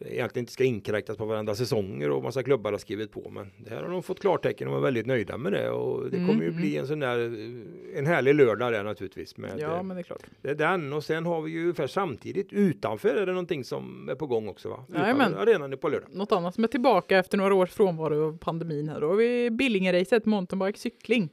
egentligen 0.00 0.42
inte 0.42 0.52
ska 0.52 0.64
inkräktas 0.64 1.16
på 1.16 1.24
varandra 1.24 1.54
säsonger 1.54 2.10
och 2.10 2.22
massa 2.22 2.42
klubbar 2.42 2.72
har 2.72 2.78
skrivit 2.78 3.12
på 3.12 3.30
men 3.30 3.50
det 3.64 3.70
här 3.70 3.82
har 3.82 3.90
de 3.90 4.02
fått 4.02 4.20
klartecken 4.20 4.68
och 4.68 4.76
är 4.76 4.80
väldigt 4.80 5.06
nöjda 5.06 5.36
med 5.36 5.52
det 5.52 5.70
och 5.70 6.10
det 6.10 6.16
Mm, 6.16 6.28
kommer 6.28 6.42
ju 6.42 6.48
mm. 6.48 6.60
bli 6.60 6.76
en 6.76 6.86
sån 6.86 7.00
där 7.00 7.18
eh, 7.18 7.98
en 7.98 8.06
härlig 8.06 8.34
lördag 8.34 8.72
där 8.72 8.84
naturligtvis 8.84 9.36
med 9.36 9.50
ja 9.58 9.76
eh, 9.76 9.82
men 9.82 9.96
det 9.96 10.00
är 10.00 10.04
klart. 10.04 10.22
det 10.42 10.50
är 10.50 10.54
den 10.54 10.92
och 10.92 11.04
sen 11.04 11.26
har 11.26 11.42
vi 11.42 11.52
ju 11.52 11.60
ungefär 11.62 11.86
samtidigt 11.86 12.52
utanför 12.52 13.08
är 13.16 13.26
det 13.26 13.32
någonting 13.32 13.64
som 13.64 14.08
är 14.08 14.14
på 14.14 14.26
gång 14.26 14.48
också 14.48 14.68
va? 14.68 14.84
Jajamän. 14.94 15.34
Arenan 15.34 15.72
är 15.72 15.76
på 15.76 15.88
lördag. 15.88 16.08
Något 16.12 16.32
annat 16.32 16.54
som 16.54 16.64
är 16.64 16.68
tillbaka 16.68 17.18
efter 17.18 17.38
några 17.38 17.54
års 17.54 17.70
frånvaro 17.70 18.26
av 18.28 18.38
pandemin 18.38 18.88
här. 18.88 19.00
Då 19.00 19.08
har 19.08 19.16
vi 19.16 19.50
Billingeracet 19.50 20.26
mountainbike 20.26 20.78
cykling. 20.78 21.28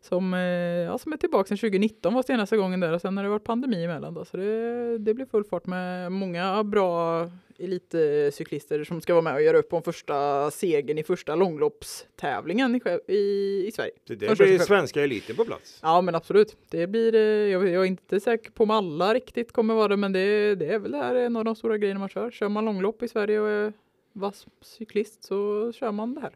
Som, 0.00 0.34
eh, 0.34 0.40
ja, 0.40 0.98
som 0.98 1.12
är 1.12 1.16
tillbaka 1.16 1.48
sedan 1.48 1.58
2019 1.58 2.14
var 2.14 2.22
senaste 2.22 2.56
gången 2.56 2.80
där 2.80 2.92
och 2.92 3.00
sen 3.00 3.16
har 3.16 3.24
det 3.24 3.30
varit 3.30 3.44
pandemi 3.44 3.84
emellan 3.84 4.14
då. 4.14 4.24
Så 4.24 4.36
det, 4.36 4.98
det 4.98 5.14
blir 5.14 5.26
full 5.26 5.44
fart 5.44 5.66
med 5.66 6.12
många 6.12 6.64
bra 6.64 7.26
elitcyklister 7.58 8.84
som 8.84 9.00
ska 9.00 9.14
vara 9.14 9.22
med 9.22 9.34
och 9.34 9.42
göra 9.42 9.58
upp 9.58 9.72
om 9.72 9.82
första 9.82 10.50
segern 10.50 10.98
i 10.98 11.02
första 11.02 11.34
långloppstävlingen 11.34 12.74
i, 12.74 13.12
i, 13.12 13.18
i 13.66 13.70
Sverige. 13.74 13.92
Det 14.04 14.28
Första 14.28 14.44
blir 14.44 14.58
svenska 14.58 15.02
eliten 15.02 15.36
på 15.36 15.44
plats. 15.44 15.78
Ja 15.82 16.00
men 16.00 16.14
absolut. 16.14 16.56
Det 16.68 16.86
blir, 16.86 17.14
eh, 17.14 17.20
jag, 17.20 17.68
jag 17.68 17.82
är 17.82 17.88
inte 17.88 18.20
säker 18.20 18.50
på 18.50 18.62
om 18.62 18.70
alla 18.70 19.14
riktigt 19.14 19.52
kommer 19.52 19.74
vara 19.74 19.88
det 19.88 19.96
men 19.96 20.12
det, 20.12 20.54
det 20.54 20.66
är 20.66 20.78
väl 20.78 20.92
det 20.92 20.98
här 20.98 21.14
en 21.14 21.36
av 21.36 21.44
de 21.44 21.56
stora 21.56 21.78
grejerna 21.78 22.00
man 22.00 22.08
kör. 22.08 22.30
Kör 22.30 22.48
man 22.48 22.64
långlopp 22.64 23.02
i 23.02 23.08
Sverige 23.08 23.40
och 23.40 23.48
är 23.48 23.72
vass 24.12 24.46
cyklist 24.60 25.24
så 25.24 25.72
kör 25.72 25.92
man 25.92 26.14
det 26.14 26.20
här. 26.20 26.32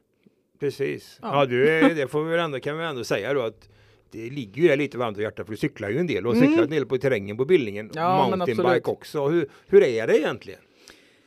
Precis. 0.64 1.18
Ja. 1.22 1.40
Ja, 1.40 1.46
du, 1.46 1.64
det 1.94 2.08
får 2.08 2.24
vi 2.24 2.30
väl 2.30 2.40
ändå, 2.40 2.60
kan 2.60 2.78
vi 2.78 2.84
ändå 2.84 3.04
säga 3.04 3.34
då 3.34 3.40
att 3.40 3.68
det 4.10 4.30
ligger 4.30 4.62
ju 4.62 4.76
lite 4.76 4.98
varmt 4.98 5.16
om 5.16 5.22
hjärtat 5.22 5.46
för 5.46 5.52
du 5.52 5.56
cyklar 5.56 5.88
ju 5.88 5.98
en 5.98 6.06
del 6.06 6.26
och 6.26 6.34
Mm. 6.34 6.46
cyklat 6.48 6.64
en 6.64 6.70
del 6.70 6.86
på 6.86 6.98
terrängen 6.98 7.36
på 7.36 7.44
Billingen. 7.44 7.90
Ja, 7.94 8.28
Mountainbike 8.36 8.90
också. 8.90 9.28
Hur, 9.28 9.48
hur 9.66 9.82
är 9.82 10.06
det 10.06 10.18
egentligen? 10.18 10.60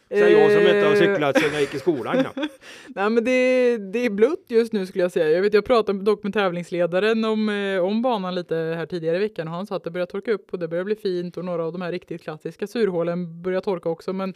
Säger 0.10 0.40
jag 0.40 0.52
som 0.52 0.62
inte 0.62 0.88
har 0.88 0.94
Eh, 0.94 1.00
cyklat 1.14 1.40
sedan 1.40 1.50
jag 1.54 1.62
gick 1.62 1.74
i 1.76 1.80
skolan 1.80 2.18
knappt. 2.24 2.38
Nej 2.96 3.10
men 3.10 3.24
det, 3.24 3.78
det 3.78 4.00
är 4.00 4.10
blött 4.10 4.44
just 4.48 4.74
nu 4.74 4.86
skulle 4.86 5.04
jag 5.04 5.12
säga. 5.12 5.30
Jag 5.30 5.42
vet 5.42 5.54
jag 5.54 5.66
pratade 5.66 6.04
dock 6.04 6.24
med 6.24 6.34
tävlingsledaren 6.34 7.26
om, 7.26 7.50
eh, 7.50 7.84
om 7.86 8.02
banan 8.02 8.36
lite 8.36 8.56
här 8.56 8.86
tidigare 8.86 9.16
i 9.18 9.20
veckan 9.20 9.48
och 9.48 9.54
han 9.54 9.68
sa 9.68 9.76
att 9.76 9.84
det 9.84 9.92
börjar 9.92 10.06
torka 10.06 10.32
upp 10.32 10.54
och 10.54 10.60
det 10.60 10.68
börjar 10.68 10.84
bli 10.84 10.96
fint 10.96 11.38
och 11.38 11.46
några 11.46 11.66
av 11.66 11.72
de 11.72 11.82
här 11.82 11.92
riktigt 11.92 12.24
klassiska 12.24 12.68
surhålen 12.68 13.42
börjar 13.42 13.62
torka 13.62 13.90
också 13.90 14.14
men 14.14 14.34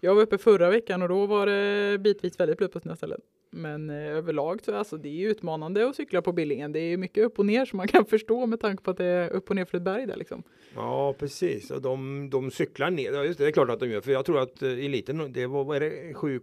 jag 0.00 0.14
var 0.14 0.22
uppe 0.22 0.38
förra 0.38 0.70
veckan 0.70 1.02
och 1.02 1.08
då 1.08 1.26
var 1.26 1.46
det 1.46 1.98
bitvis 1.98 2.40
väldigt 2.40 2.58
blött 2.58 2.72
på 2.72 2.80
sina 2.80 2.96
ställen. 2.96 3.20
Men 3.54 3.90
eh, 3.90 3.96
överlag 3.96 4.60
så 4.64 4.74
alltså 4.74 4.96
det 4.96 5.08
är 5.08 5.28
utmanande 5.28 5.88
att 5.88 5.96
cykla 5.96 6.22
på 6.22 6.32
Billingen. 6.32 6.72
Det 6.72 6.78
är 6.78 6.96
mycket 6.96 7.24
upp 7.24 7.38
och 7.38 7.46
ner 7.46 7.64
som 7.64 7.76
man 7.76 7.88
kan 7.88 8.04
förstå 8.14 8.46
med 8.46 8.60
tanke 8.60 8.82
på 8.82 8.90
att 8.90 8.96
det 8.96 9.04
är 9.04 9.30
upp 9.30 9.50
och 9.50 9.56
ner 9.56 9.64
för 9.64 9.76
ett 9.76 9.84
berg 9.84 10.06
där 10.06 10.16
liksom. 10.16 10.42
Ja, 10.74 11.14
precis. 11.18 11.70
Och 11.70 11.82
de, 11.82 12.30
de 12.30 12.50
cyklar 12.50 12.90
ner. 12.90 13.12
Ja, 13.12 13.24
just 13.24 13.38
det, 13.38 13.44
det 13.44 13.50
är 13.50 13.52
klart 13.52 13.70
att 13.70 13.80
de 13.80 13.90
gör. 13.90 14.00
För 14.00 14.12
jag 14.12 14.24
tror 14.24 14.40
att 14.40 14.62
eh, 14.62 14.68
eliten, 14.68 15.32
det 15.32 15.46
var, 15.46 15.64
vad 15.64 15.76
är 15.76 15.80
det, 15.80 16.14
7, 16.14 16.40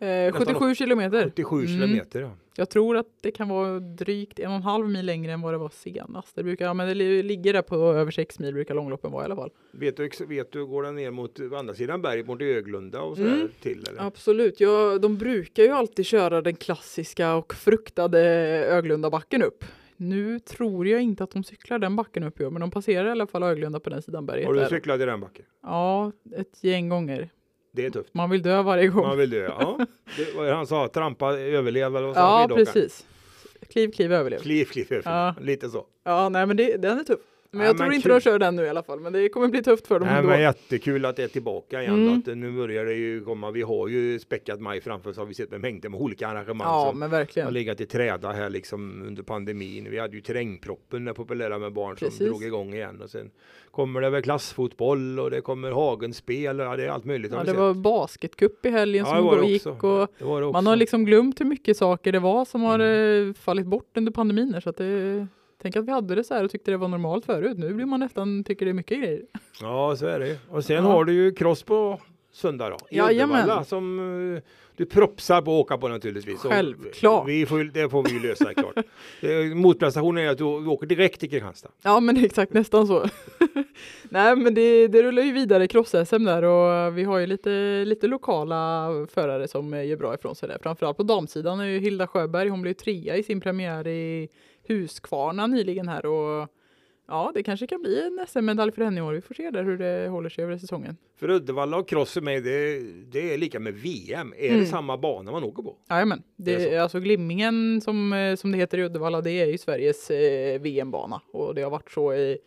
Eh, 0.00 0.32
77 0.32 0.74
kilometer. 0.74 1.32
Mm. 1.38 1.66
kilometer. 1.66 2.20
Ja. 2.20 2.30
Jag 2.56 2.70
tror 2.70 2.96
att 2.96 3.06
det 3.22 3.30
kan 3.30 3.48
vara 3.48 3.80
drygt 3.80 4.38
en 4.38 4.50
och 4.50 4.56
en 4.56 4.62
halv 4.62 4.88
mil 4.88 5.06
längre 5.06 5.32
än 5.32 5.40
vad 5.40 5.54
det 5.54 5.58
var 5.58 5.68
senast. 5.68 6.36
Det 6.36 6.42
brukar, 6.42 6.64
ja, 6.64 6.74
men 6.74 6.88
det 6.88 6.94
li- 6.94 7.22
ligger 7.22 7.52
där 7.52 7.62
på 7.62 7.76
över 7.76 8.10
sex 8.10 8.38
mil 8.38 8.54
brukar 8.54 8.74
långloppen 8.74 9.12
vara 9.12 9.22
i 9.22 9.24
alla 9.24 9.36
fall. 9.36 9.50
Vet, 9.72 9.96
du, 9.96 10.10
vet 10.26 10.52
du, 10.52 10.66
går 10.66 10.82
den 10.82 10.94
ner 10.96 11.10
mot 11.10 11.40
andra 11.58 11.74
sidan 11.74 12.02
berget, 12.02 12.26
mot 12.26 12.42
Öglunda 12.42 13.00
och 13.00 13.16
sådär 13.16 13.32
Mm. 13.34 13.48
till? 13.62 13.84
Eller? 13.88 14.02
Absolut, 14.02 14.60
ja, 14.60 14.98
de 14.98 15.16
brukar 15.18 15.62
ju 15.62 15.68
alltid 15.70 16.06
köra 16.06 16.42
den 16.42 16.56
klassiska 16.56 17.34
och 17.34 17.54
fruktade 17.54 18.20
Öglundabacken 18.70 19.42
upp. 19.42 19.64
Nu 19.96 20.40
tror 20.40 20.86
jag 20.86 21.02
inte 21.02 21.24
att 21.24 21.30
de 21.30 21.44
cyklar 21.44 21.78
den 21.78 21.96
backen 21.96 22.24
upp, 22.24 22.38
men 22.38 22.60
de 22.60 22.70
passerar 22.70 23.08
i 23.08 23.10
alla 23.10 23.26
fall 23.26 23.42
Öglunda 23.42 23.80
på 23.80 23.90
den 23.90 24.02
sidan 24.02 24.26
berget. 24.26 24.46
Har 24.46 24.54
du 24.54 24.60
där. 24.60 24.68
cyklat 24.68 25.00
i 25.00 25.04
den 25.04 25.20
backen? 25.20 25.44
Ja, 25.62 26.12
ett 26.36 26.64
gäng 26.64 26.88
gånger. 26.88 27.28
Det 27.72 27.86
är 27.86 27.90
tufft. 27.90 28.14
Man 28.14 28.30
vill 28.30 28.42
dö 28.42 28.62
varje 28.62 28.88
gång. 28.88 29.06
Man 29.06 29.18
vill 29.18 29.30
dö. 29.30 29.44
Ja. 29.44 29.78
Det, 30.36 30.50
han 30.54 30.66
sa, 30.66 30.88
trampa, 30.88 31.32
överleva 31.32 31.98
eller 31.98 32.06
vad 32.06 32.16
sa 32.16 32.40
ja, 32.50 32.56
precis. 32.56 33.06
Kliv, 33.68 33.90
kliv, 33.92 34.12
överlev. 34.12 34.38
Kliv, 34.38 34.64
kliv, 34.64 34.86
överlev. 34.90 35.12
Ja. 35.14 35.34
Lite 35.40 35.68
så. 35.68 35.86
Ja, 36.04 36.28
nej, 36.28 36.46
men 36.46 36.56
det, 36.56 36.76
den 36.76 36.98
är 36.98 37.04
tuff. 37.04 37.20
Men 37.50 37.60
Ja, 37.60 37.66
jag 37.66 37.74
men 37.74 37.78
tror 37.86 37.92
inte 37.94 38.08
kul. 38.08 38.12
de 38.14 38.20
kör 38.20 38.38
den 38.38 38.56
nu 38.56 38.62
i 38.64 38.68
alla 38.68 38.82
fall. 38.82 39.00
Men 39.00 39.12
det 39.12 39.28
kommer 39.28 39.48
bli 39.48 39.62
tufft 39.62 39.86
för 39.86 39.98
dem 39.98 40.08
Nej, 40.08 40.18
ändå. 40.18 40.30
men 40.30 40.40
jättekul 40.40 41.04
att 41.04 41.16
det 41.16 41.22
är 41.22 41.28
tillbaka 41.28 41.82
igen. 41.82 41.94
Mm. 42.06 42.18
Att 42.18 42.26
nu 42.38 42.52
börjar 42.52 42.84
det 42.84 42.94
ju 42.94 43.24
komma. 43.24 43.50
Vi 43.50 43.62
har 43.62 43.88
ju 43.88 44.18
späckat 44.18 44.60
maj 44.60 44.80
framför 44.80 45.10
oss 45.10 45.16
har 45.16 45.26
vi 45.26 45.34
sett 45.34 45.50
med 45.50 45.60
mängder 45.60 45.88
med 45.88 46.00
olika 46.00 46.28
arrangemang 46.28 46.68
Ja, 46.68 46.86
som 46.90 46.98
men 46.98 47.10
har 47.10 47.18
verkligen. 47.18 47.52
legat 47.54 47.80
i 47.80 47.86
träda 47.86 48.32
här 48.32 48.50
liksom 48.50 49.02
under 49.06 49.22
pandemin. 49.22 49.90
Vi 49.90 49.98
hade 49.98 50.16
ju 50.16 50.20
terrängproppen 50.22 51.04
där 51.04 51.12
populära 51.12 51.58
med 51.58 51.72
barn 51.72 51.96
som 51.98 52.08
Precis. 52.08 52.26
drog 52.28 52.44
igång 52.44 52.74
igen 52.74 53.00
och 53.02 53.10
sen 53.10 53.30
kommer 53.70 54.00
det 54.00 54.10
väl 54.10 54.22
klassfotboll 54.22 55.20
och 55.20 55.30
det 55.30 55.40
kommer 55.40 55.72
hagenspel 55.72 56.60
och 56.60 56.66
ja, 56.66 56.76
det 56.76 56.84
är 56.84 56.88
allt 56.88 57.04
möjligt. 57.04 57.30
har 57.32 57.38
Ja, 57.38 57.44
det 57.44 57.50
sett. 57.50 57.58
var 57.58 57.74
basketcup 57.74 58.66
i 58.66 58.70
helgen 58.70 59.04
Ja, 59.08 59.14
som 59.16 59.24
går 59.26 59.44
gick 59.44 59.66
och 59.66 60.08
Det 60.18 60.24
det 60.40 60.52
man 60.52 60.66
har 60.66 60.76
liksom 60.76 61.04
glömt 61.04 61.40
hur 61.40 61.44
mycket 61.46 61.76
saker 61.76 62.12
det 62.12 62.18
var 62.18 62.44
som 62.44 62.62
har 62.62 62.78
Mm. 62.78 63.28
eh, 63.28 63.34
fallit 63.34 63.66
bort 63.66 63.96
under 63.96 64.12
pandemin 64.12 64.60
så 64.62 64.70
att 64.70 64.76
det 64.76 65.26
Tänk 65.62 65.76
att 65.76 65.84
vi 65.84 65.92
hade 65.92 66.14
det 66.14 66.24
så 66.24 66.34
här 66.34 66.44
och 66.44 66.50
tyckte 66.50 66.70
det 66.70 66.76
var 66.76 66.88
normalt 66.88 67.24
förut. 67.26 67.58
Nu 67.58 67.74
blir 67.74 67.86
man 67.86 68.00
nästan, 68.00 68.44
tycker 68.44 68.64
det 68.66 68.70
är 68.72 68.74
mycket 68.74 68.98
grejer. 68.98 69.22
Ja, 69.60 69.96
så 69.96 70.06
är 70.06 70.20
det. 70.20 70.38
Och 70.48 70.64
sen 70.64 70.76
Ja. 70.76 70.82
har 70.82 71.04
du 71.04 71.12
ju 71.12 71.32
cross 71.34 71.62
på 71.62 72.00
söndag 72.32 72.70
då. 72.70 72.76
Jajamän. 72.90 73.64
Som 73.64 73.98
eh, 74.36 74.42
du 74.76 74.86
propsar 74.86 75.42
på 75.42 75.50
att 75.50 75.64
åka 75.64 75.78
på 75.78 75.88
naturligtvis. 75.88 76.44
Och 76.44 76.50
Självklart. 76.52 77.28
Vi 77.28 77.46
får, 77.46 77.64
det 77.64 77.88
får 77.90 78.02
vi 78.02 78.10
ju 78.10 78.20
lösa 78.28 78.54
klart. 78.54 78.76
Eh, 79.20 79.54
Motprestationen 79.54 80.24
är 80.24 80.28
att 80.28 80.38
du 80.38 80.44
åker 80.44 80.86
direkt 80.86 81.20
till 81.20 81.30
Kristianstad. 81.30 81.68
Ja 81.82 82.00
men 82.00 82.16
exakt 82.24 82.52
nästan 82.52 82.86
så. 82.86 83.04
Nej 84.08 84.36
men 84.36 84.54
det, 84.54 84.88
det 84.88 85.02
rullar 85.02 85.22
ju 85.22 85.32
vidare 85.32 85.66
cross-SM 85.66 86.24
där 86.24 86.42
och 86.42 86.98
vi 86.98 87.04
har 87.04 87.18
ju 87.18 87.26
lite, 87.26 87.84
lite 87.84 88.06
lokala 88.06 88.88
förare 89.14 89.48
som 89.48 89.86
gör 89.86 89.96
bra 89.96 90.14
ifrån 90.14 90.34
sig 90.34 90.48
där. 90.48 90.58
Framförallt 90.62 90.96
på 90.96 91.02
damsidan 91.02 91.60
är 91.60 91.64
ju 91.64 91.78
Hilda 91.78 92.06
Sjöberg, 92.06 92.48
hon 92.48 92.62
blev 92.62 92.72
trea 92.74 93.16
i 93.16 93.22
sin 93.22 93.40
premiär 93.40 93.86
i 93.86 94.28
Huskvarna 94.68 95.46
nyligen 95.46 95.88
här 95.88 96.06
och 96.06 96.48
ja 97.08 97.30
det 97.34 97.42
kanske 97.42 97.66
kan 97.66 97.82
bli 97.82 98.02
en 98.02 98.26
SM-medalj 98.28 98.72
för 98.72 98.84
henne 98.84 98.98
i 98.98 99.02
år. 99.02 99.12
Vi 99.12 99.20
får 99.20 99.34
se 99.34 99.50
där 99.50 99.64
hur 99.64 99.78
det 99.78 100.08
håller 100.08 100.28
sig 100.28 100.44
över 100.44 100.58
säsongen. 100.58 100.96
För 101.16 101.30
Uddevalla 101.30 101.76
och 101.76 101.88
cross 101.88 102.12
för 102.12 102.20
mig, 102.20 102.40
det, 102.40 102.78
det 103.12 103.34
är 103.34 103.38
lika 103.38 103.60
med 103.60 103.74
VM. 103.74 104.34
Är 104.38 104.48
Mm. 104.48 104.60
det 104.60 104.66
samma 104.66 104.96
bana 104.96 105.32
man 105.32 105.44
åker 105.44 105.62
på? 105.62 105.76
Jajamän, 105.90 106.22
Det 106.36 106.56
det 106.56 106.74
är 106.74 106.80
alltså 106.80 107.00
Glimmingen 107.00 107.80
som, 107.80 108.12
eh, 108.12 108.34
som 108.36 108.52
det 108.52 108.58
heter 108.58 108.78
i 108.78 108.82
Uddevalla, 108.84 109.20
det 109.20 109.30
är 109.32 109.46
ju 109.46 109.58
Sveriges 109.58 110.10
eh, 110.10 110.60
VM-bana 110.60 111.20
och 111.32 111.54
det 111.54 111.62
har 111.62 111.70
varit 111.70 111.90
så 111.90 112.14
i, 112.14 112.38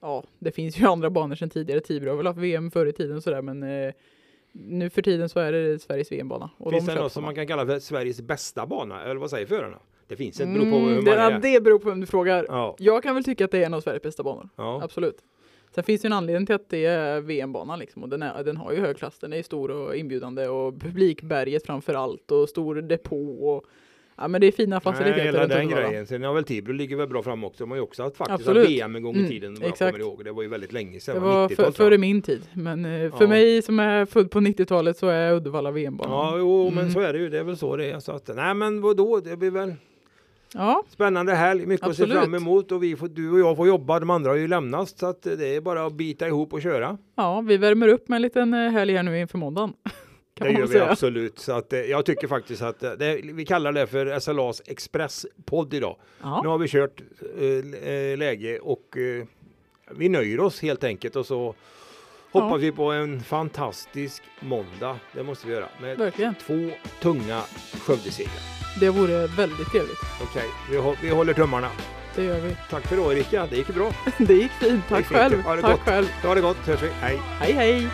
ja, 0.00 0.24
det 0.38 0.52
finns 0.52 0.78
ju 0.80 0.86
andra 0.88 1.10
banor 1.10 1.34
sedan 1.34 1.50
tidigare, 1.50 1.80
Tibro 1.80 2.10
har 2.10 2.16
väl 2.16 2.26
haft 2.26 2.38
VM 2.38 2.70
förr 2.70 2.86
i 2.86 2.92
tiden 2.92 3.16
och 3.16 3.22
sådär 3.22 3.42
men 3.42 3.62
eh, 3.62 3.92
nu 4.52 4.90
för 4.90 5.02
tiden 5.02 5.28
så 5.28 5.40
är 5.40 5.52
det 5.52 5.78
Sveriges 5.82 6.12
VM-bana. 6.12 6.50
Finns 6.70 6.86
de 6.86 6.92
det 6.94 7.00
något 7.00 7.12
som 7.12 7.24
man 7.24 7.34
kan 7.34 7.46
kalla 7.46 7.66
för 7.66 7.78
Sveriges 7.78 8.20
bästa 8.20 8.66
bana? 8.66 9.02
Eller 9.04 9.14
vad 9.16 9.30
säger 9.30 9.46
förarna? 9.46 9.78
Det 10.08 10.16
finns 10.16 10.40
ett, 10.40 10.48
beror 10.48 10.70
på 10.70 10.76
Mm, 10.76 10.88
hur 10.88 11.02
det, 11.02 11.10
man 11.10 11.18
ja, 11.18 11.30
är. 11.30 11.40
det 11.40 11.60
beror 11.62 11.78
på 11.78 11.88
vem 11.88 12.00
du 12.00 12.06
frågar. 12.06 12.46
Ja, 12.48 12.76
Jag 12.78 13.02
kan 13.02 13.14
väl 13.14 13.24
tycka 13.24 13.44
att 13.44 13.50
det 13.50 13.58
är 13.62 13.66
en 13.66 13.74
av 13.74 13.80
Sveriges 13.80 14.02
bästa 14.02 14.22
banor, 14.22 14.48
ja. 14.56 14.80
absolut. 14.82 15.16
Sen 15.74 15.84
finns 15.84 16.02
det 16.02 16.08
en 16.08 16.12
anledning 16.12 16.46
till 16.46 16.54
att 16.54 16.68
det 16.70 16.84
är 16.84 17.20
VM-banan 17.20 17.78
liksom 17.78 18.02
och 18.02 18.08
den, 18.08 18.22
är, 18.22 18.44
den 18.44 18.56
har 18.56 18.72
ju 18.72 18.80
hög 18.80 18.96
klass, 18.96 19.18
den 19.18 19.32
är 19.32 19.42
stor 19.42 19.70
och 19.70 19.96
inbjudande 19.96 20.48
och 20.48 20.80
publikberget 20.80 21.66
framför 21.66 21.94
allt 21.94 22.30
och 22.30 22.48
stor 22.48 22.74
depå 22.74 23.48
och 23.54 23.64
ja 24.16 24.28
men 24.28 24.40
det 24.40 24.46
är 24.46 24.52
fina 24.52 24.76
Nej, 24.76 24.80
faciliteter 24.80 25.24
hela 25.24 25.40
runt 25.40 25.50
den 25.52 25.68
grejen. 25.68 26.06
Sen 26.06 26.22
har 26.22 26.34
väl 26.34 26.44
Tibro 26.44 26.72
ligger 26.72 26.96
väl 26.96 27.08
bra 27.08 27.22
fram 27.22 27.44
också. 27.44 27.64
De 27.64 27.70
har 27.70 27.76
ju 27.76 27.82
också 27.82 28.02
haft 28.02 28.16
faktiskt 28.16 28.40
Absolut. 28.48 28.68
VM 28.70 28.96
en 28.96 29.02
gång 29.02 29.14
i 29.14 29.18
Mm, 29.18 29.30
tiden. 29.30 29.54
Vad 29.54 29.62
jag 29.62 29.68
exakt. 29.68 29.92
kommer 29.92 30.04
ihåg. 30.04 30.24
Det 30.24 30.32
var 30.32 30.42
ju 30.42 30.48
väldigt 30.48 30.72
länge 30.72 31.00
sedan. 31.00 31.14
Det 31.14 31.20
var 31.20 31.32
var 31.32 31.48
90-tal, 31.48 31.64
för, 31.64 31.72
före 31.72 31.98
min 31.98 32.22
tid, 32.22 32.42
men 32.52 32.84
eh, 32.84 33.10
för 33.16 33.24
Ja. 33.24 33.28
mig 33.28 33.62
som 33.62 33.78
är 33.80 34.04
född 34.04 34.30
på 34.30 34.40
90-talet 34.40 34.96
så 34.96 35.06
är 35.08 35.32
Uddevalla 35.34 35.70
VM-banan. 35.70 36.12
Ja, 36.34 36.38
jo, 36.38 36.64
men 36.70 36.78
Mm. 36.78 36.90
så 36.90 37.00
är 37.00 37.12
det 37.12 37.18
ju. 37.18 37.28
Det 37.28 37.38
är 37.38 37.44
väl 37.44 37.56
så 37.56 37.76
det 37.76 37.90
är. 37.90 38.00
Så 38.00 38.12
att, 38.12 38.30
nej, 38.36 38.54
men 38.54 38.80
vadå? 38.80 39.20
Det 39.20 39.36
blir 39.36 39.50
väl 39.50 39.74
Ja, 40.54 40.82
spännande 40.88 41.34
helg. 41.34 41.66
Mycket 41.66 41.86
att 41.86 41.96
se 41.96 42.02
Absolut. 42.02 42.22
fram 42.22 42.34
emot. 42.34 42.72
Och 42.72 42.82
vi 42.82 42.96
får, 42.96 43.08
du 43.08 43.30
och 43.32 43.38
jag 43.40 43.56
får 43.56 43.68
jobba. 43.68 44.00
De 44.00 44.10
andra 44.10 44.30
har 44.30 44.36
ju 44.36 44.48
lämnat. 44.48 44.88
Så 44.88 45.06
att 45.06 45.22
det 45.22 45.56
är 45.56 45.60
bara 45.60 45.86
att 45.86 45.92
bita 45.92 46.26
ihop 46.26 46.52
och 46.52 46.62
köra. 46.62 46.98
ja, 47.16 47.40
vi 47.40 47.56
värmer 47.56 47.88
upp 47.88 48.08
med 48.08 48.16
en 48.16 48.22
liten 48.22 48.54
eh, 48.54 48.70
helg 48.70 48.96
här 48.96 49.02
nu 49.02 49.20
inför 49.20 49.38
måndagen. 49.38 49.72
Kan 50.38 50.46
det 50.46 50.52
gör 50.52 50.60
vi 50.62 50.68
säga. 50.68 50.90
absolut. 50.90 51.38
Så 51.38 51.52
att, 51.52 51.72
eh, 51.72 51.80
jag 51.80 52.04
tycker 52.06 52.28
faktiskt 52.28 52.62
att 52.62 52.82
eh, 52.82 52.90
det, 52.92 53.20
vi 53.22 53.44
kallar 53.44 53.72
det 53.72 53.86
för 53.86 54.18
SLAs 54.20 54.62
expresspodd 54.66 55.74
idag. 55.74 55.96
Nu 56.00 56.06
Ja, 56.22 56.42
har 56.44 56.58
vi 56.58 56.68
kört 56.68 57.00
eh, 57.38 58.18
läge 58.18 58.58
och 58.58 58.96
eh, 58.96 59.24
vi 59.96 60.08
nöjer 60.08 60.40
oss 60.40 60.62
helt 60.62 60.84
enkelt. 60.84 61.16
Och 61.16 61.26
så 61.26 61.54
hoppas 62.42 62.62
vi 62.62 62.72
på 62.72 62.92
en 62.92 63.20
fantastisk 63.22 64.22
måndag. 64.40 64.96
Det 65.12 65.22
måste 65.22 65.46
vi 65.46 65.52
göra. 65.52 65.68
Med 65.80 65.98
verkligen. 65.98 66.34
två 66.34 66.70
tunga 67.02 67.42
Skövdesegrar. 67.86 68.32
Det 68.80 68.90
vore 68.90 69.26
väldigt 69.26 69.70
trevligt. 69.70 69.98
Okej, 70.22 70.44
vi, 70.70 70.76
hå- 70.76 70.96
vi 71.02 71.10
håller 71.10 71.34
tummarna. 71.34 71.68
Det 72.14 72.22
gör 72.24 72.40
vi. 72.40 72.56
Tack 72.70 72.86
för 72.86 72.96
idag 72.96 73.12
Erika, 73.12 73.46
det 73.50 73.56
gick 73.56 73.68
bra. 73.74 73.90
Det 74.18 74.34
gick 74.34 74.50
fint. 74.52 74.84
Tack 74.88 74.98
gick 74.98 75.06
fint. 75.08 75.18
själv. 75.20 75.42
Ha 75.42 75.56
det 75.56 75.62
Tack 75.62 75.70
gott. 75.72 75.80
själv. 75.80 76.06
Ha 76.22 76.34
det 76.34 76.40
gott, 76.40 76.56
hörs 76.56 76.82
vi. 76.82 76.88
Hej! 76.88 77.18
Hej 77.40 77.52
hej! 77.52 77.88